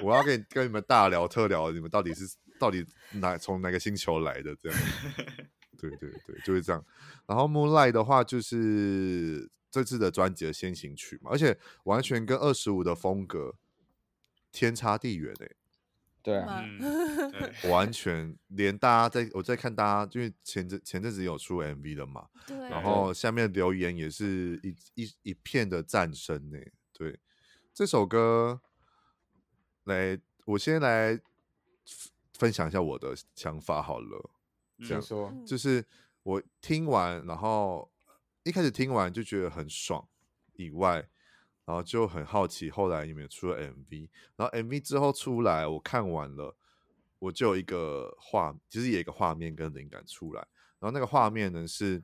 [0.01, 2.25] 我要跟跟你们大聊特聊，你们到底是
[2.59, 4.55] 到底哪从哪个星球来的？
[4.55, 4.79] 这样。
[5.77, 6.83] 对对对，就是这样。
[7.25, 13.55] 然后《Moonlight》的话，就是这次的专辑的先行曲嘛，而且完全跟二十五的风格
[14.51, 15.55] 天差地远诶。
[16.21, 16.63] 对啊，
[17.69, 26.57] 完全连大家在我在看大家，因为前阵前阵子有出 MV 的嘛，对，然后下面留言也是一一一片的赞声呢。
[26.91, 27.17] 对，
[27.73, 28.61] 这首歌，
[29.85, 31.19] 来，我先来
[32.33, 34.29] 分享一下我的想法好了。
[34.79, 35.85] 这样说，就是
[36.23, 37.89] 我听完，然后
[38.43, 40.07] 一开始听完就觉得很爽，
[40.53, 41.07] 以外，
[41.69, 46.57] 然后就很好奇，后来你们出了 MV，然后 MV 之后出来，我看完了，
[47.19, 50.41] 我就有一个画，其实有一个画面跟灵感出来，
[50.79, 52.01] 然后那个画面呢是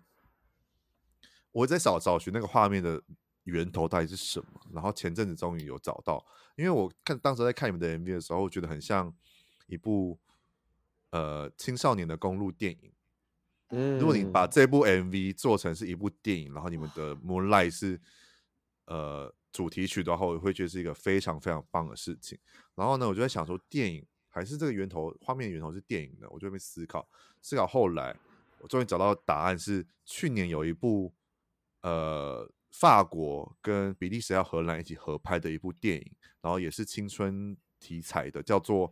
[1.52, 3.02] 我在找找寻那个画面的
[3.46, 6.24] 源头到底是什么，然后前阵子终于有找到，
[6.58, 9.12] 因为我看当时在看你们的 MV 的时候，我觉得很像
[9.66, 10.20] 一部。
[11.12, 12.92] 呃，青少年的公路电影。
[13.70, 18.02] 嗯，如果你把这部 MV 做成是一部电影，然后你们的 Moonlight 是
[18.88, 22.38] 呃主题曲的话，我会觉得是一个非常非常棒的事情。
[22.76, 26.30] 然后呢，我就在想说，电影还是这个源头，画面源头是电影的？
[26.30, 27.08] 我就会思考，
[27.42, 27.66] 思考。
[27.66, 28.16] 后来
[28.60, 31.14] 我终于找到答案，是去年有一部
[31.82, 38.92] 呃法国跟比利时要荷兰一起合拍的一部电影，然后也是青春题材的，叫做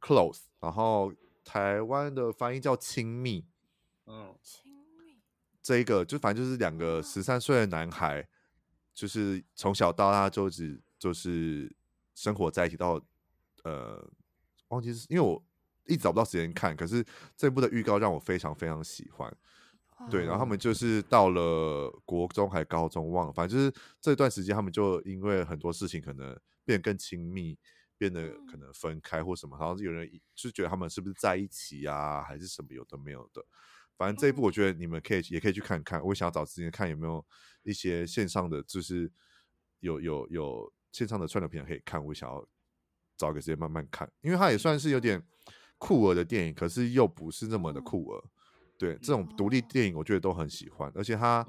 [0.00, 1.12] Close，然后。
[1.46, 3.44] 台湾的翻译叫亲密，
[4.06, 5.20] 嗯，亲密，
[5.60, 8.26] 这一个就反正就是两个十三岁的男孩，
[8.94, 11.74] 就是从小到大就只就是
[12.14, 13.00] 生活在一起到
[13.64, 14.08] 呃，
[14.68, 15.44] 忘记是因为我
[15.86, 17.04] 一直找不到时间看，可是
[17.36, 19.36] 这部的预告让我非常非常喜欢，
[20.10, 26.28] 对，然后他们就是到了国中还高中忘了，反正就是这段时间他们就因为很多事情可能
[26.64, 27.58] 变得更亲密。
[27.96, 33.40] 变得可能分开或什么，好像是有人就觉得他们是不是在一起啊，还是什么有的没有的。
[33.96, 36.02] 反正这一部我觉得你们可以也可以去看看。
[36.04, 37.24] 我想要找时间看有没有
[37.62, 39.10] 一些线上的，就是
[39.80, 42.04] 有有有线上的串流平台可以看。
[42.04, 42.46] 我想要
[43.16, 45.22] 找个时间慢慢看，因为它也算是有点
[45.78, 48.24] 酷儿的电影，可是又不是那么的酷儿。
[48.76, 51.46] 对，这种独立电影我觉得都很喜欢，而且他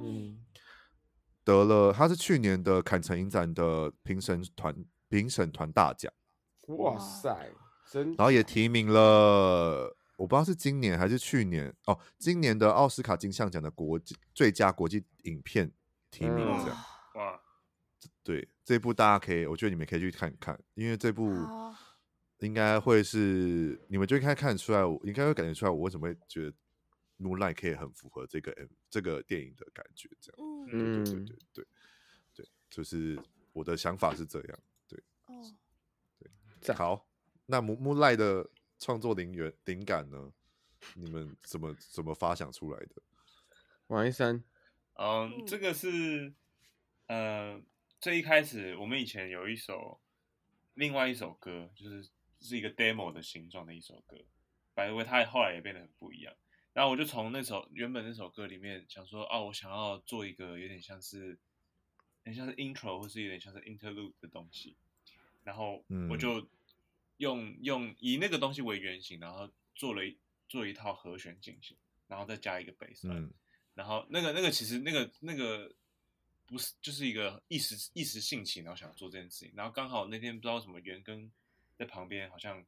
[1.43, 4.75] 得了，他是去年的坎城影展的评审团
[5.09, 6.11] 评审团大奖。
[6.67, 7.51] 哇塞，
[7.91, 8.07] 真！
[8.15, 15.71] 然后也提名了，我不知道是今年还是去年哦，今年的奥斯卡金像奖的国际最佳国际影片
[16.09, 16.77] 提名这样。
[17.15, 17.41] 哇，
[18.23, 21.33] 对，这部大家可以，我觉得你们可以去看看，因为这部
[22.39, 26.51] 应该会是你们就应该看得出来，我应该会感觉出来，我为什么会觉得
[27.17, 30.67] 《Moonlight》可以很符合这个 M 这个电影的感觉这样。
[30.71, 31.65] 嗯，对对对对
[32.33, 33.17] 对，就是
[33.53, 34.59] 我的想法是这样。
[34.87, 35.01] 对。
[36.73, 37.07] 好，
[37.45, 38.49] 那 Moonlight 的
[38.79, 40.33] 创作灵源灵感呢？
[40.95, 43.01] 你们怎么怎么发想出来的？
[43.87, 44.43] 王一山，
[44.93, 46.33] 嗯，这个是，
[47.07, 47.61] 呃，
[47.99, 49.99] 最一开始我们以前有一首，
[50.73, 52.09] 另外一首歌，就是
[52.39, 54.17] 是一个 demo 的形状的一首歌，
[54.73, 56.35] 反正它后来也变得很不一样。
[56.73, 61.39] 然后我就从那首原本那首歌里面想说，哦，我想要做一个有点像是，
[62.23, 64.75] 很像是 intro 或是有点像是 interlude 的东西。
[65.43, 66.45] 然后我就
[67.17, 73.07] 用用以那个东西为原型，然后做了一做一套和弦进行，然后再加一个贝斯。
[73.09, 73.31] 嗯，
[73.73, 75.73] 然后那个那个其实那个那个
[76.45, 79.53] 不是就是一个一时一时兴起，然后想做这件事情。
[79.55, 81.31] 然后刚好那天不知道什么元根
[81.77, 82.63] 在旁边好像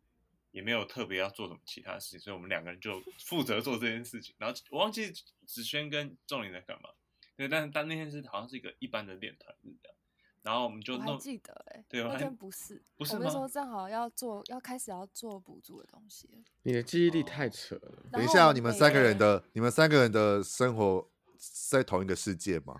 [0.51, 4.33] 也没有特别要做什么其他事情，所以我们两个人就 负责做这件事情。
[4.37, 5.11] 然后我忘记
[5.45, 6.89] 子轩跟仲林在干嘛，
[7.35, 9.97] 对，但是但那天是好像是一个一般的练团日这样。
[10.47, 13.19] 然后我们就弄，我还记得哎、欸，对，那天不是，不是吗？
[13.19, 16.29] 我那时候正好要做，要开始要做补助的东西。
[16.63, 17.91] 你的记忆力太扯了。
[17.91, 21.05] 哦、等一下，你们三个人的，你们三个人的生活
[21.69, 22.77] 在同一个世界吗？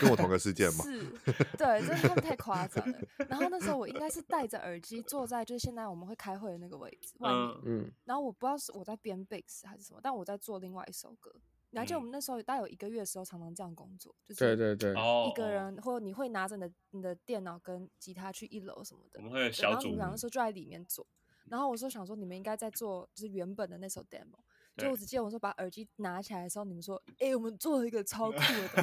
[0.00, 0.82] 跟我同个世界吗？
[0.82, 1.04] 是，
[1.56, 2.98] 对，真的太夸张了。
[3.28, 11.32] 然后那时候我应该是戴着耳机坐在就是现在我们会开会的那个位置外面，嗯，然后我不知道是我在编 bass 还是什么，但我在做另外一首歌。
[11.74, 14.76] 你还记得我们那时候大概有一个月的时候，常常这样工作，就是对对。
[14.76, 14.92] 对，
[15.28, 21.04] 一个人或你会拿着你的你的电脑跟吉他去一楼什么的，我们会小组，然后你们两个时候就在里面做。
[21.50, 24.38] 然后我说想说你们应该在做就是原本的那首 demo，
[24.76, 28.82] 就我只记得我说把耳机拿起来的时候，你们说哎、欸、我们做了一个超酷的东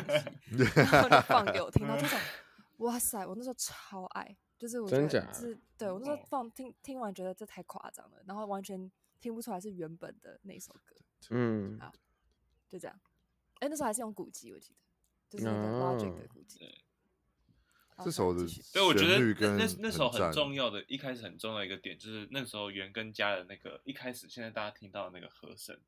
[0.59, 2.19] 西， 然后就放给我听，然后就想
[2.79, 5.57] 哇塞，我那时候超爱，就是我觉得是？
[5.77, 10.95] 对我那时候放听听完觉得这太夸张了，然后完全听不出来是原本的那首歌，
[11.29, 11.91] 嗯，好。
[12.71, 12.97] 就这样，
[13.55, 14.73] 哎、欸，那时候还是用古籍，我记
[15.29, 16.59] 得，就是那个 Logic 的鼓机。
[18.03, 25.79] 这首的，对，我觉得那那那首很重要的，一开始很重要一个点，就是那时候元根加的那个一开始，现在大家听到的那个和声，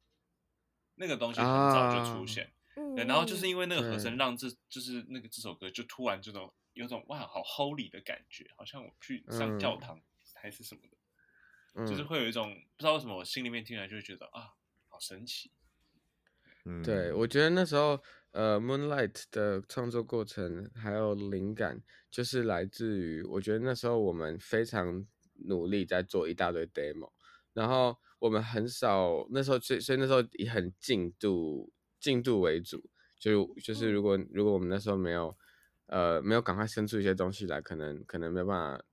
[0.94, 10.00] 那个东西很早就出现，啊、对，然后就是因为那个和声，让这就是那个这首歌就突然这种有种哇，好 Holy 的感觉，好像我去上教堂
[10.36, 10.98] 还是什么的，
[11.74, 14.54] 嗯、就是会有一种不知道为什么我心里面听来就会觉得啊，
[14.88, 15.50] 好神奇。
[16.82, 18.02] 对，我觉得那时候，
[18.32, 25.06] 呃，Moonlight 的创作过程还有灵感，就是来自于我觉得那时候我们非常
[25.46, 27.12] 努力在做一大堆 demo，
[27.52, 32.82] 然后我们很少那时候，所以所以那时候以很进度进度为主，
[33.20, 35.38] 就就是如果如果我们那时候没有，
[35.88, 38.86] 呃，没有赶快生出一些东西来，可能可能没有办法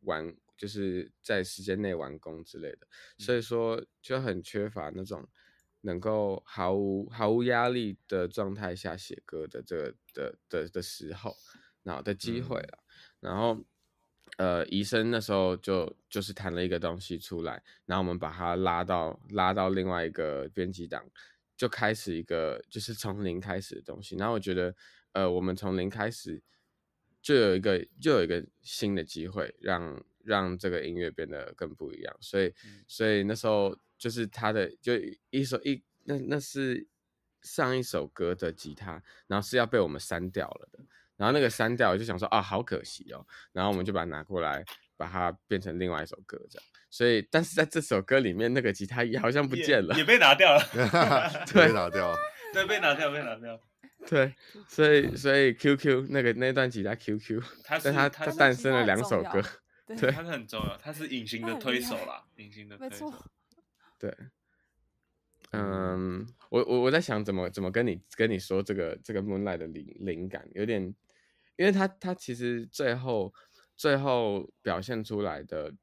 [0.00, 2.86] 完，就是在时间内完工之类的，
[3.18, 5.28] 所以说就很缺乏那种。
[5.82, 11.36] 能够毫无毫无压力的状态下写歌的这个的的的时候，
[11.84, 12.78] 然后的机会了。
[12.80, 13.64] 嗯、然后，
[14.36, 21.08] 呃，医生那时候就就是弹了一个东西出来，然后我们把它拉到拉到另外一个编辑档，
[21.56, 24.16] 就开始一个就是从零开始的东西。
[24.16, 24.74] 然后我觉得，
[25.12, 26.42] 呃，我们从零开始
[27.22, 29.80] 就有一个就有一个新的机会让，
[30.24, 32.16] 让让这个音乐变得更不一样。
[32.20, 33.78] 所以，嗯、所以那时候。
[33.98, 34.92] 就是他的，就
[35.30, 36.86] 一首一那那是
[37.42, 40.78] 上一首歌的吉他，然后是要被我们删掉了的，
[41.16, 44.64] 然后那个删掉我就想说啊，好可惜哦，然后我们就把它拿过来，
[44.96, 46.68] 把它变成另外一首歌这样。
[46.90, 50.62] 所以，但是在这首歌里面，那个吉他也好像不见了，也，也被拿掉了，
[51.46, 52.16] 对，被拿掉了，
[52.54, 53.60] 对，被拿掉，被拿掉，
[54.08, 54.34] 对，
[54.66, 59.42] 所以所以 QQ 那个那段吉他 QQ，它但它它诞生了两首歌，
[59.86, 63.12] 对，它是很重要，它是隐形的推手啦，隐形的推手。
[63.98, 64.16] 对，
[65.50, 70.94] 嗯，我我我在想怎么怎么跟你跟你说这个这个 Moonlight 的灵灵感有点，
[71.56, 73.34] 因为他他其实最后
[73.76, 75.74] 最后表现出来的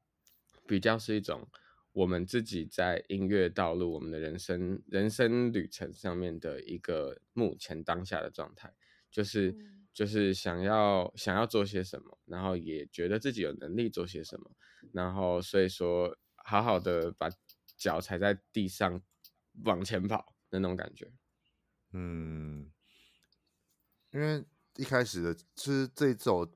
[0.66, 1.46] 比较是一种
[1.92, 8.72] 我们自己在音乐道路我们的人生人生旅程上面的一个目前当下的状态，
[9.10, 9.54] 就是
[9.92, 14.50] 就是想要想要做些什么，然后也觉得自己有能力做些什么，
[14.92, 17.28] 然后所以说好好的把。
[17.76, 19.00] 脚踩在地上
[19.64, 21.10] 往前跑的那种感觉，
[21.92, 22.72] 嗯，
[24.10, 24.44] 因为
[24.76, 26.50] 一开始的其实这一首，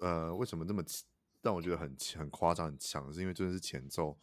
[0.00, 0.82] 呃，为什么那么
[1.40, 3.12] 让我觉得很很夸张很强？
[3.12, 4.18] 是因为就是前奏，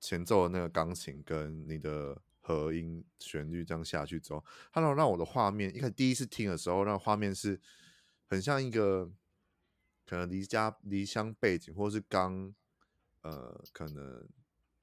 [0.00, 7.60] 前奏的那个钢琴跟你的和音旋律这样下去之后，它让让我的画面，一开始第一次听的时候，让画面是
[8.28, 9.10] 很像一个
[10.06, 12.54] 可能离家离乡背景，或是刚
[13.22, 14.28] 呃可能。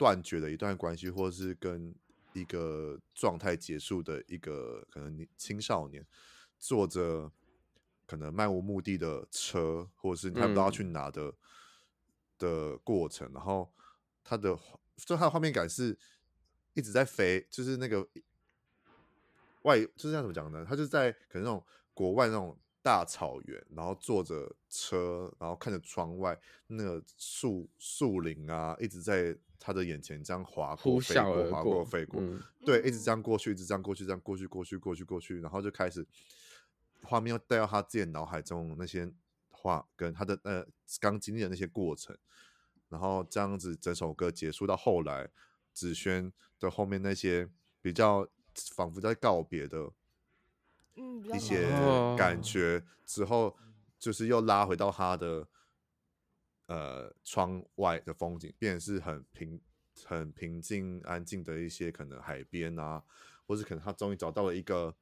[0.02, 1.94] 断绝的一段关系，或者是跟
[2.34, 6.03] 一个状态结束的一个可能青少年，
[6.57, 7.32] 坐着
[8.07, 11.34] 可能漫无目的的车，或者是他不知道去哪的、嗯、
[12.40, 13.72] 的过程，然后
[14.23, 14.57] 他的
[14.95, 15.95] 就他的画面感是
[16.73, 18.07] 一直在飞，就是那个
[19.61, 20.65] 外就是怎么讲呢？
[20.68, 21.64] 他就在可能那种
[21.94, 29.38] 国外那种大草原，然后坐着车，然后看着窗外那个树树林啊，一直在。
[29.64, 36.03] 他的眼前这样划过、飞过、划过、飞过，嗯、对，一直这样过去，一直这样过去，这样过去，过去，过去，过去，然后就开始
[37.03, 39.14] 画面又带到他自己脑海中那些
[39.52, 40.66] 话，跟他的呃
[40.99, 42.18] 刚经历的那些过程，
[42.90, 45.30] 然后这样子整首歌结束到后来，
[45.72, 47.48] 子轩的后面那些
[47.84, 48.28] 比较
[48.76, 49.91] 仿佛在告别的，
[50.95, 51.69] 一些
[52.18, 53.57] 感觉之后，
[53.97, 55.47] 就是又拉回到他的。
[56.68, 59.59] 呃窗外的风景，变成是很平、
[60.05, 63.03] 很平静、安静的一些可能海边啊，
[63.45, 64.95] 或是可能他终于找到了一个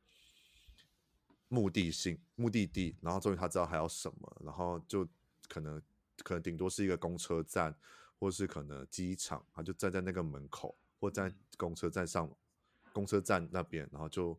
[1.48, 5.08] 目的性、目的地，然后终于他知道还要什么，然后就
[5.48, 5.80] 可能
[6.24, 7.76] 可能顶多是一个公车站，
[8.18, 12.28] 或是可能机场，他就站在那个门口，或在公车站上、
[12.92, 14.36] 公车站那边，然后就。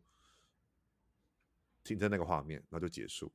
[1.83, 3.31] 停在那个画面，然后就结束。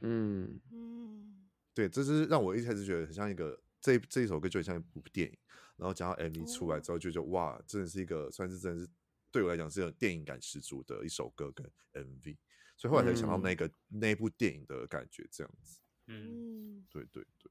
[0.00, 5.36] 嗯嗯，对，这是让我一开始觉得很像一个这这一首歌就很像一部电影。
[5.76, 8.90] 然后讲到 MV 出来之后，就觉得哇，真的是一个算是真的是
[9.30, 12.36] 对我来讲是有电影感十足的一首歌跟 MV。
[12.76, 15.78] 所以后来才想到那个、嗯、那部电影的感觉这样子。
[16.06, 17.50] 嗯，对对对，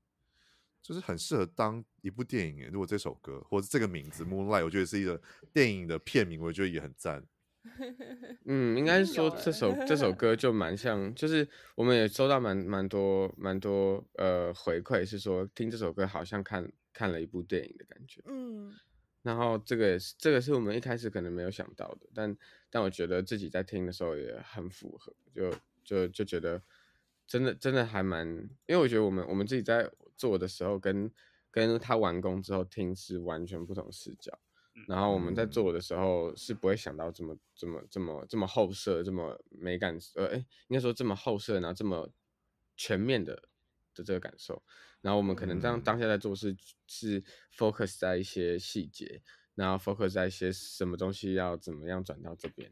[0.82, 2.70] 就是很适合当一部电影。
[2.72, 5.22] 如果这首歌或者这个名字 Moonlight，我觉得是一个
[5.54, 7.24] 电影的片名，我觉得也很赞。
[8.46, 18.22] 嗯，应该是说这首这首 歌就蛮像，就是我们也收到蛮蛮多蛮多呃回馈，是说听这首歌好像看看了一部电影的感觉。
[18.26, 18.74] 嗯，
[19.22, 22.36] 然后这个也是这个是我们一开始可能没有想到的，但
[22.70, 25.54] 但我觉得自己在听的时候也很符合，就
[25.84, 26.62] 就就觉得
[27.28, 28.26] 真的真的还蛮，
[28.68, 31.12] 因为我觉得我们我们自己在做的时候跟
[31.52, 34.40] 跟他完工之后听是完全不同视角。
[34.88, 40.38] 然后我们在做的时候是不会想到这么这么这么这么后设这么美感呃哎
[40.68, 42.10] 应该说这么后设然后这么
[42.76, 43.36] 全面的
[43.94, 44.62] 的这个感受，
[45.02, 46.56] 然后我们可能这样当下在做是
[46.88, 47.22] 是
[47.56, 49.22] focus 在一些细节，
[49.56, 52.72] 然后 focus 在一些什么东西要怎么样转到这边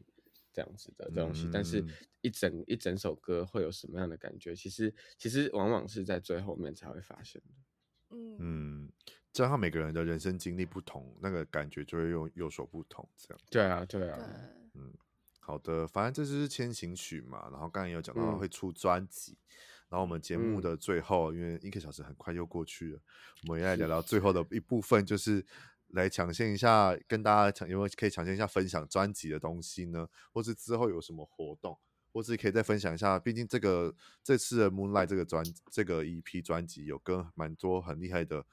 [0.52, 1.84] 这样子的东西，但是
[2.22, 8.16] 一整一整首歌会有什么样的感觉，其实其实往往是在最后面才会发现的。
[8.16, 8.36] 嗯。
[8.38, 8.92] 嗯。
[9.38, 13.08] 加上每个人的人生经历不同，那个感觉就会有有所不同。
[13.16, 14.26] 这样对啊，对啊，对
[14.74, 14.92] 嗯，
[15.38, 17.48] 好的，反正这是千行曲嘛。
[17.48, 19.54] 然后刚才有讲到会出专辑，嗯、
[19.90, 23.00] 然后我们节目的最后，嗯、因为一个小时很快就过去了，
[23.46, 25.46] 我们也来聊聊最后的一部分，就是
[25.90, 30.08] 来抢先一下，跟大家抢，有没有可以抢先一下分享专辑的东西呢？
[30.32, 31.78] 或是之后有什么活动，
[32.12, 33.20] 或是可以再分享一下。
[33.20, 33.94] 毕竟这个
[34.24, 38.44] 这次的 Moonlight 这个专这个 EP 专辑有跟蛮多很厉害的。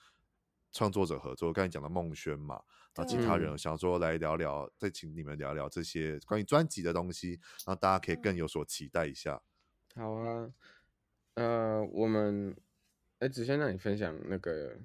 [0.76, 2.62] 创作者合作，刚才讲的孟轩嘛，
[2.94, 9.42] 然后其他人想说来聊聊，再请你们聊聊这些关于专辑的东西，然后大家可以更有所期待一下。
[9.96, 10.52] 好啊，
[11.36, 12.54] 呃，我们，
[13.20, 14.78] 哎，只先让你分享那个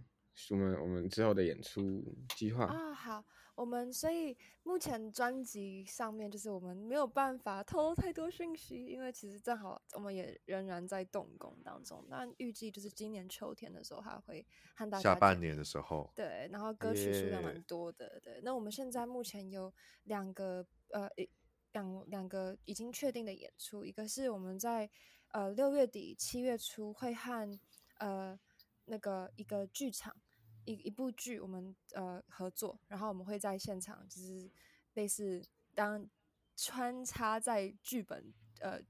[0.50, 2.04] 我们我们之后的演出
[2.36, 3.24] 计划啊，好。
[3.60, 12.02] 我们所以目前专辑上面就是我们没有办法透露太多讯息，因为其实正好我们也仍然在动工当中。
[12.08, 18.18] 那预计就是今年秋天的时候还会和大家下半年的时候，对，然后歌曲数量蛮多的。
[18.20, 19.70] 对，那我们现在目前有
[20.04, 21.28] 两个呃一
[21.72, 24.88] 两两个已经确定的演出，一个是我们在
[25.32, 27.60] 呃六月底七月初会和
[27.98, 28.40] 呃
[28.86, 30.16] 那个一个剧场。
[30.64, 34.50] 一一部剧，我们呃合作，然后我们会在现场，就是
[34.94, 35.42] 类似
[35.74, 36.08] 当
[36.56, 38.80] 穿插在剧本呃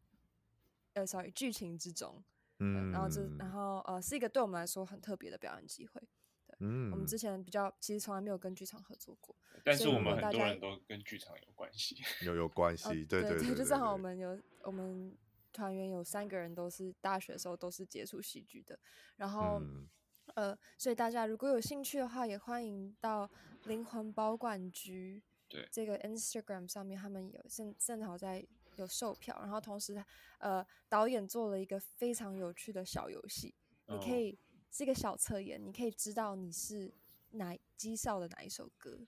[0.95, 2.23] 呃，sorry 剧情之中，
[2.59, 6.01] 嗯，然后就然后呃是一个对我们来说很特别的表演机会，
[6.47, 15.17] 对，嗯，我们之前比较其实从来没有跟剧场合作过，但是我们很多人都跟剧场有关系， 有有关系，对对对，就正好我们有我们
[15.53, 18.79] 团员有三个人都是大学的时候都是接触戏剧的，
[19.17, 19.61] 然后。
[19.63, 19.89] 嗯
[20.35, 23.29] 呃，所以大家如果有兴趣的话，也欢迎到
[23.65, 25.69] 灵魂保管局对。
[25.71, 28.47] 这个 Instagram 上面，他们有正正好在
[28.77, 30.03] 有售票，然后同时
[30.39, 33.55] 呃导演做了一个非常有趣的小游戏，
[33.87, 34.39] 哦、你可以
[34.71, 36.93] 是一个小测验，你可以知道你是
[37.33, 38.99] 哪机少的哪一首歌，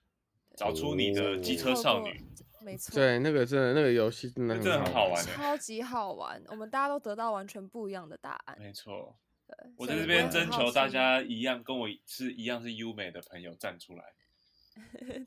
[0.57, 2.25] 找出你的机车少女，
[2.61, 9.17] 没错，对，那个真的那个游戏真的很好，好玩，超级好玩，我们大家都得到完全不一样的答案，没错。
[9.77, 14.05] 我在这边征求大家一样跟我是一样是优美的朋友站出来。
[14.75, 15.27] 对。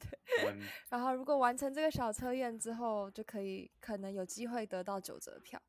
[0.89, 5.61] 然后如果完成这个小测验之后，就可以可能有机会得到九折票，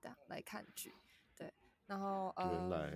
[0.00, 0.92] 这样来看剧。
[1.36, 1.52] 对。
[1.86, 2.50] 然后呃。
[2.52, 2.90] 原来。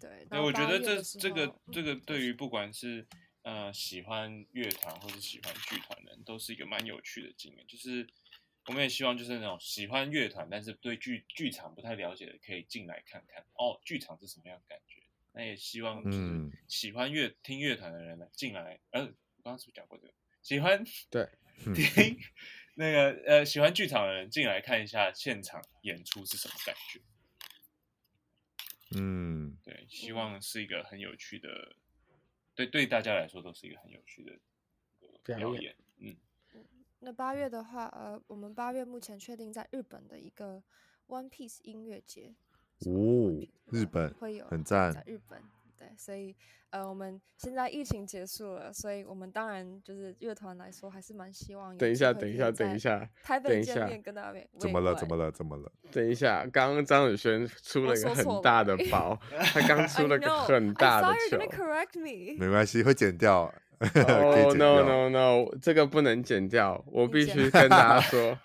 [0.00, 0.26] 对。
[0.30, 3.06] 对，我觉得这这个这个对于不管是
[3.42, 8.06] 呃喜欢乐团或者喜欢剧团的人，都是一个蛮有趣的经验，就是。
[8.66, 15.02] 我们也希望就是那种喜欢乐团，但是对剧剧场不太了解的，可以进来看看哦，剧场是什么样的感觉。
[15.32, 18.78] 那也希望就是喜欢乐听乐团的人呢进来。
[18.90, 20.14] 呃，我刚刚是不是讲过这个？
[20.42, 21.28] 喜欢对
[21.74, 22.18] 听
[22.74, 27.00] 那个呃喜欢剧场的人进来看一下现场演出是什么感觉。
[28.96, 31.74] 嗯，对，希望是一个很有趣的，
[32.54, 34.38] 对对大家来说都是一个很有趣的
[35.24, 35.74] 表演。
[37.04, 37.06] 嗯。
[37.06, 40.62] 那八月的话，呃，我们八月目前确定在日本的一个
[41.08, 42.34] One Piece 音乐节。
[42.86, 43.30] 哦，
[43.70, 45.40] 日本会有很赞，在日本
[45.76, 46.34] 对，所以
[46.70, 51.76] 呃，我们现在疫情结束了，所以我们当然就是乐团来说，还是蛮希望。
[51.76, 54.94] 等一下，等一下，等一下，台北见面跟大家怎么了？
[54.94, 55.30] 怎么了？
[55.30, 55.70] 怎么了？
[55.92, 59.18] 等一下，刚刚张宇轩出了一个很大的包，
[59.52, 61.38] 他刚出 了个很大的球。
[62.38, 63.52] 没关系，会剪掉。
[63.79, 65.57] Oh no no no！
[65.61, 68.37] 这个不能剪掉，我必须跟大家说，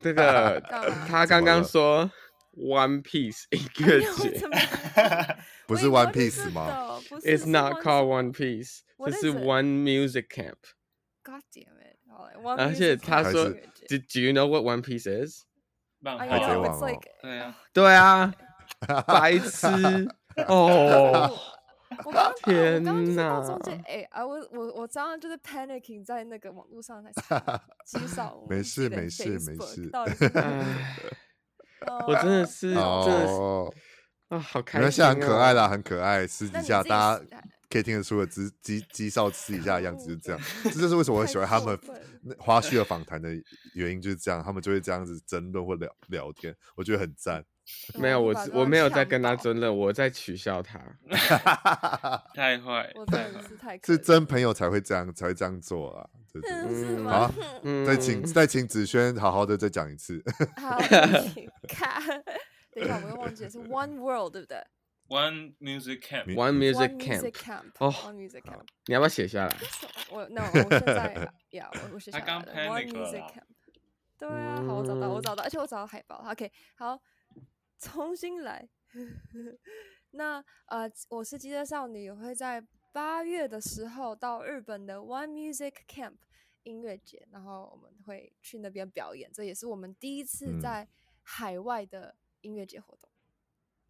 [0.00, 0.60] 这个
[1.06, 2.10] 他刚刚说
[2.56, 4.42] One Piece 音乐节，
[5.68, 6.98] 不是 One Piece 吗？
[7.22, 11.96] It's not called One Piece，这是 One Music Camp。God damn it！
[12.58, 13.44] 而且他说，
[13.88, 15.44] Do Do you know what One Piece is？
[16.04, 16.80] 海贼王。
[17.22, 18.34] 对啊，对啊，
[19.06, 20.08] 白痴
[20.48, 21.30] 哦。
[22.05, 22.91] 我刚天哪！
[22.91, 27.39] 我刚刚就是到中间，哎啊，我我我刚刚就是 panicking 在那个网络上在查
[27.85, 28.45] 介绍。
[28.49, 29.89] 没事没事没事。
[32.07, 33.33] 我真的是，真的是
[34.29, 34.85] 啊，好开心。
[34.85, 36.25] 那现在很可爱啦，很可爱。
[36.25, 37.23] 私 底下大家
[37.69, 40.41] 可以听得出的，只鸡鸡少私底下的样子就是这样。
[40.65, 41.79] 这就是为什么我喜欢他们
[42.39, 43.29] 花絮的访谈的
[43.75, 47.45] 原因，就是这样，他们就会这样子争论或聊聊天，我觉得很赞。
[47.95, 50.79] 没有，我我没有在跟他争论，我在取笑他。
[52.33, 56.09] 太坏，我真的是太是真朋友才会这样才会这样做啊！
[56.31, 57.31] 对对对，好，
[57.85, 60.23] 再请再请子轩好好的再讲一次。
[60.55, 60.77] 好，
[61.67, 62.01] 看，
[62.71, 64.57] 等一下我又忘记了是 One World 对不对
[65.09, 69.55] ？One Music Camp，One Music Camp，哦，One Music Camp，你要不要写下来？
[70.11, 72.25] 我那我现在呀，我我写下来。
[72.25, 73.43] One Music Camp，
[74.19, 76.23] 对啊，好，我找到，我找到，而且我找到海报。
[76.29, 76.99] OK，好。
[77.79, 78.67] 重新来，
[80.11, 86.15] 那呃，我是机车少女，也会在八月的时候到日本的 One Music Camp
[86.63, 90.87] 音乐节，然后我们会去那边表演，这也是我们第一次在
[91.21, 93.09] 海外的音乐节活动。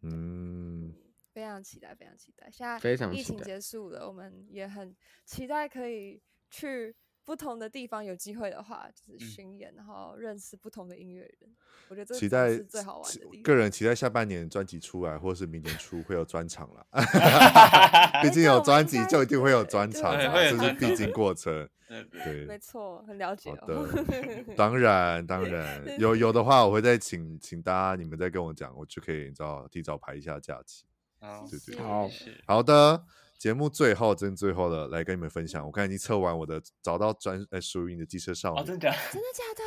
[0.02, 0.94] 嗯，
[1.32, 2.50] 非常期待，非常期待。
[2.50, 4.06] 现在疫情结束了。
[4.06, 4.94] 我们也很
[5.24, 6.94] 期待可以去。
[7.28, 11.54] 不同的地方有机会的话，就是巡演，嗯、然后认识不同的音乐人。
[11.90, 13.42] 我觉得这是最好玩的地方。
[13.42, 16.86] 个人期待下半年专辑出来，或是明年初会有专场了。
[18.24, 21.68] 毕竟有专辑就一定会有专场，这是必经过程。
[22.10, 23.50] 对，没错，很了解。
[23.50, 24.04] 好的，
[24.56, 30.86] 当然当然有有的话，我会再请请大家，你们再跟我讲，我就可以你知道提早排一下假期。
[31.20, 32.08] 好，对对，好
[32.46, 33.04] 好的。
[33.38, 35.64] 节目最后，真最后的来跟你们分享。
[35.64, 38.60] 我刚才已经测完我的，找到专呃属于你的机车少女。
[38.60, 38.96] 哦，真的假的？
[39.12, 39.62] 真的假的？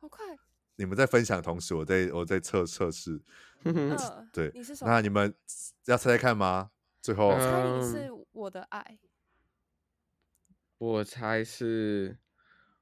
[0.00, 0.24] 好快！
[0.76, 3.20] 你们在分享的同时，我在我在测测试。
[3.64, 3.96] 嗯，
[4.32, 4.52] 对。
[4.54, 5.34] 你是那你们
[5.86, 6.70] 要猜猜看吗？
[7.02, 8.98] 最后，我猜你是我的爱。
[10.78, 12.16] 我猜是，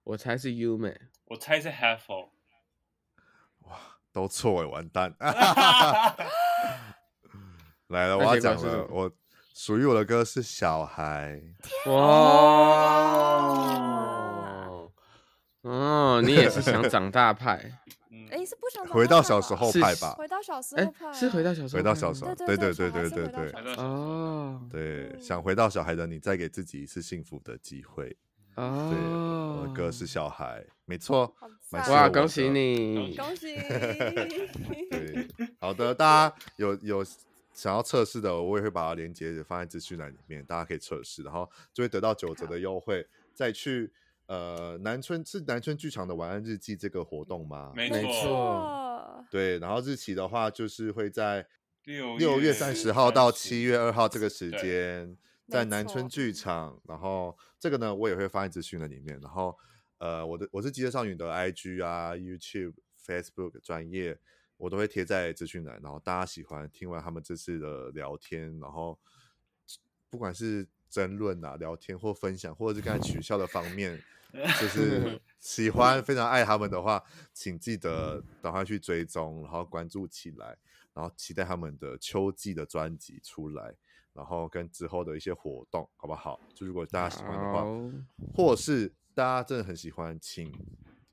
[0.03, 0.95] 我猜是 Yume。
[1.27, 2.29] 我猜是 Half。
[3.61, 3.79] 哇，
[4.13, 5.15] 都错哎，完蛋！
[7.89, 9.11] 来了，我要讲了，我。
[9.55, 11.41] 属于我的歌是小孩。
[11.87, 11.95] 哇，
[15.63, 17.55] 哦，你也是想长大派？
[18.33, 20.13] 哎，是不想回到小时候派吧？
[20.19, 23.53] 回到小时候派，是回到小时候，回到小时候，对对对对对对。
[23.77, 28.17] 哦，对，想回到小孩的你，再给自己一次幸福的机会。
[28.57, 28.99] 哦，对，
[29.61, 31.33] 我的歌是小孩，没错。
[31.71, 33.15] 哇，恭喜你！
[33.17, 33.55] 恭喜！
[34.91, 35.29] 对，
[35.61, 37.05] 好的，大家有有。
[37.55, 43.07] 想要测试的，我也会把它连接放在资讯栏里面，大家可以测试，然后就会得到九折的优惠。
[43.33, 43.93] 再去
[44.27, 47.73] 呃南村是南村剧场的晚安日记这个活动吗？
[47.75, 49.59] 没错，对。
[49.61, 51.47] 然后日期的话，就是会在
[52.19, 55.17] 六月三十号到七月二号这个时间，
[55.49, 56.81] 在南村剧场。
[56.89, 59.19] 然后这个呢，我也会放在资讯栏里面。
[59.21, 59.57] 然后
[59.99, 62.75] 呃，我的我是机车少女的 IG 啊、YouTube、
[63.07, 64.19] Facebook 专页。
[64.57, 68.99] 我都会贴在资讯栏，然后大家喜欢听完他们这次的聊天，然后
[70.09, 74.01] 不管是争论啊、聊天或分享，或者是刚才取笑的方面，
[74.33, 77.03] 就 是喜欢非常爱他们的话，
[77.33, 80.57] 请记得赶快去追踪，然后关注起来，
[80.93, 83.75] 然后期待他们的秋季的专辑出来，
[84.13, 86.41] 然后跟之后的一些活动，好不好？
[86.55, 87.67] 就如果大家喜欢的话，
[88.33, 90.53] 或是大家真的很喜欢，请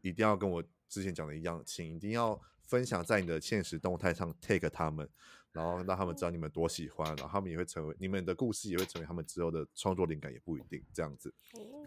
[0.02, 2.40] 一定要跟我之前讲的一样，请一定要。
[2.72, 5.06] 分享在你的现实动态上 take 他们，
[5.52, 11.34] 然后让他们知道你们多喜欢，然后他们也会成为你们的故事，也会成为他们之后的创作灵感，也不一定这样子。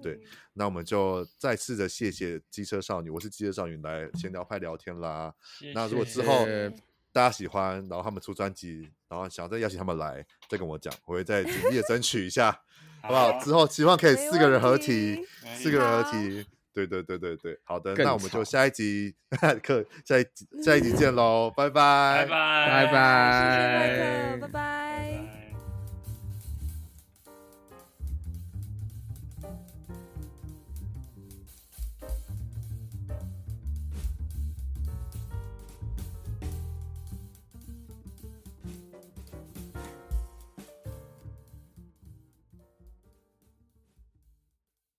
[0.03, 0.21] 对，
[0.53, 5.35] 那我们就再次的谢谢机车少女，我是机车少女来闲聊派聊天啦。
[5.59, 5.73] 谢谢。
[5.73, 6.45] 那如果之后
[7.11, 12.53] 大家喜欢，然后他们出专辑，然后想要再邀请他们来，再跟我讲，我会再努力的争取一下，
[13.01, 13.41] 好不好？
[13.41, 15.25] 之后希望可以四个人合体，
[15.57, 16.47] 四个人合体。
[16.75, 19.15] 对对对对对，好的，那我们就下一集
[19.63, 22.27] 课下一集下一集见喽，拜拜拜。
[22.27, 22.87] 拜。
[22.87, 22.93] 拜拜
[24.41, 24.49] 拜。
[24.49, 24.74] 拜。